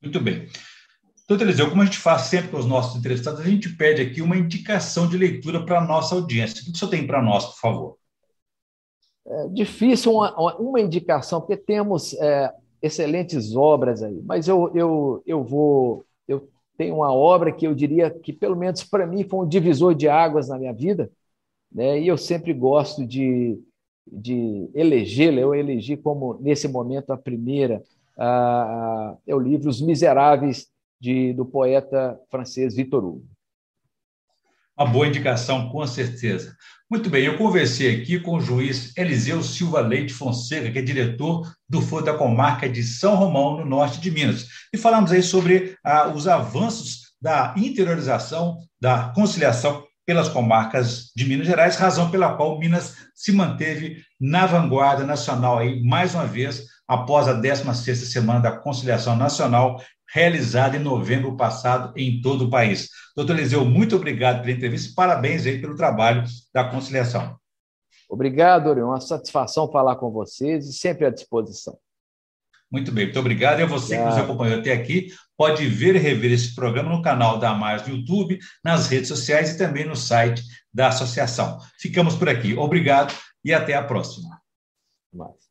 Muito 0.00 0.20
bem. 0.20 0.46
Doutor 1.26 1.44
Eliseu, 1.44 1.68
como 1.70 1.82
a 1.82 1.84
gente 1.86 1.98
faz 1.98 2.22
sempre 2.22 2.50
com 2.50 2.58
os 2.58 2.66
nossos 2.66 2.96
entrevistados, 2.96 3.40
a 3.40 3.44
gente 3.44 3.70
pede 3.76 4.02
aqui 4.02 4.20
uma 4.20 4.36
indicação 4.36 5.08
de 5.08 5.16
leitura 5.16 5.64
para 5.64 5.78
a 5.78 5.84
nossa 5.84 6.14
audiência. 6.14 6.60
O 6.60 6.64
que 6.66 6.70
o 6.72 6.76
senhor 6.76 6.90
tem 6.90 7.06
para 7.06 7.22
nós, 7.22 7.46
por 7.46 7.58
favor? 7.58 7.96
É 9.26 9.48
difícil 9.48 10.12
uma, 10.12 10.54
uma 10.58 10.80
indicação, 10.80 11.40
porque 11.40 11.56
temos 11.56 12.12
é, 12.14 12.52
excelentes 12.82 13.56
obras 13.56 14.02
aí, 14.02 14.20
mas 14.22 14.46
eu, 14.46 14.70
eu, 14.74 15.22
eu 15.26 15.42
vou. 15.42 16.04
Eu 16.28 16.50
tenho 16.76 16.96
uma 16.96 17.10
obra 17.10 17.50
que 17.50 17.66
eu 17.66 17.74
diria 17.74 18.10
que, 18.10 18.32
pelo 18.32 18.54
menos 18.54 18.84
para 18.84 19.06
mim, 19.06 19.24
foi 19.24 19.40
um 19.40 19.48
divisor 19.48 19.94
de 19.94 20.06
águas 20.06 20.50
na 20.50 20.58
minha 20.58 20.74
vida, 20.74 21.10
né? 21.74 22.00
e 22.00 22.06
eu 22.06 22.16
sempre 22.16 22.52
gosto 22.52 23.04
de, 23.04 23.58
de 24.06 24.70
elegê-la. 24.74 25.40
Eu 25.40 25.54
elegi 25.54 25.96
como, 25.96 26.38
nesse 26.40 26.68
momento, 26.68 27.12
a 27.12 27.16
primeira. 27.16 27.82
Ah, 28.16 29.16
é 29.26 29.34
o 29.34 29.40
livro 29.40 29.68
Os 29.68 29.80
Miseráveis 29.80 30.68
de, 31.00 31.32
do 31.32 31.44
poeta 31.44 32.18
francês 32.30 32.76
Victor 32.76 33.04
Hugo. 33.04 33.24
Uma 34.76 34.88
boa 34.88 35.06
indicação, 35.06 35.68
com 35.68 35.86
certeza. 35.86 36.56
Muito 36.90 37.08
bem, 37.08 37.24
eu 37.24 37.38
conversei 37.38 37.96
aqui 37.96 38.18
com 38.18 38.36
o 38.36 38.40
juiz 38.40 38.96
Eliseu 38.96 39.42
Silva 39.42 39.80
Leite 39.80 40.12
Fonseca, 40.12 40.70
que 40.70 40.78
é 40.78 40.82
diretor 40.82 41.52
do 41.68 41.80
Foro 41.80 42.04
da 42.04 42.14
Comarca 42.14 42.68
de 42.68 42.82
São 42.82 43.14
Romão, 43.14 43.58
no 43.58 43.64
norte 43.64 44.00
de 44.00 44.10
Minas. 44.10 44.46
E 44.72 44.76
falamos 44.76 45.12
aí 45.12 45.22
sobre 45.22 45.76
ah, 45.84 46.08
os 46.08 46.26
avanços 46.26 47.14
da 47.20 47.54
interiorização, 47.56 48.58
da 48.80 49.12
conciliação 49.14 49.84
pelas 50.06 50.28
comarcas 50.28 51.10
de 51.16 51.24
Minas 51.24 51.46
Gerais, 51.46 51.76
razão 51.76 52.10
pela 52.10 52.36
qual 52.36 52.58
Minas 52.58 52.96
se 53.14 53.32
manteve 53.32 54.02
na 54.20 54.46
vanguarda 54.46 55.04
nacional 55.04 55.58
aí, 55.58 55.82
mais 55.82 56.14
uma 56.14 56.26
vez, 56.26 56.64
após 56.86 57.28
a 57.28 57.40
16ª 57.40 57.94
Semana 57.94 58.40
da 58.40 58.52
Conciliação 58.52 59.16
Nacional, 59.16 59.80
realizada 60.12 60.76
em 60.76 60.80
novembro 60.80 61.36
passado 61.36 61.92
em 61.96 62.20
todo 62.20 62.44
o 62.44 62.50
país. 62.50 62.88
Doutor 63.16 63.36
Eliseu, 63.36 63.64
muito 63.64 63.96
obrigado 63.96 64.42
pela 64.42 64.56
entrevista 64.56 64.90
e 64.90 64.94
parabéns 64.94 65.46
aí 65.46 65.60
pelo 65.60 65.76
trabalho 65.76 66.24
da 66.52 66.64
conciliação. 66.64 67.36
Obrigado, 68.08 68.68
Orion. 68.68 68.88
Uma 68.88 69.00
satisfação 69.00 69.70
falar 69.70 69.96
com 69.96 70.10
vocês 70.10 70.68
e 70.68 70.72
sempre 70.72 71.06
à 71.06 71.10
disposição. 71.10 71.76
Muito 72.74 72.90
bem, 72.90 73.04
muito 73.04 73.20
obrigado. 73.20 73.60
E 73.60 73.64
você 73.64 73.96
que 73.96 74.02
nos 74.02 74.16
acompanhou 74.16 74.58
até 74.58 74.72
aqui, 74.72 75.06
pode 75.36 75.64
ver 75.64 75.94
e 75.94 75.98
rever 75.98 76.32
esse 76.32 76.56
programa 76.56 76.90
no 76.90 77.00
canal 77.00 77.38
da 77.38 77.54
Mais 77.54 77.86
no 77.86 77.94
YouTube, 77.94 78.36
nas 78.64 78.88
redes 78.88 79.06
sociais 79.06 79.52
e 79.52 79.58
também 79.58 79.84
no 79.84 79.94
site 79.94 80.42
da 80.72 80.88
associação. 80.88 81.60
Ficamos 81.78 82.16
por 82.16 82.28
aqui. 82.28 82.54
Obrigado 82.54 83.14
e 83.44 83.54
até 83.54 83.74
a 83.74 83.84
próxima. 83.84 84.40
Mais. 85.12 85.43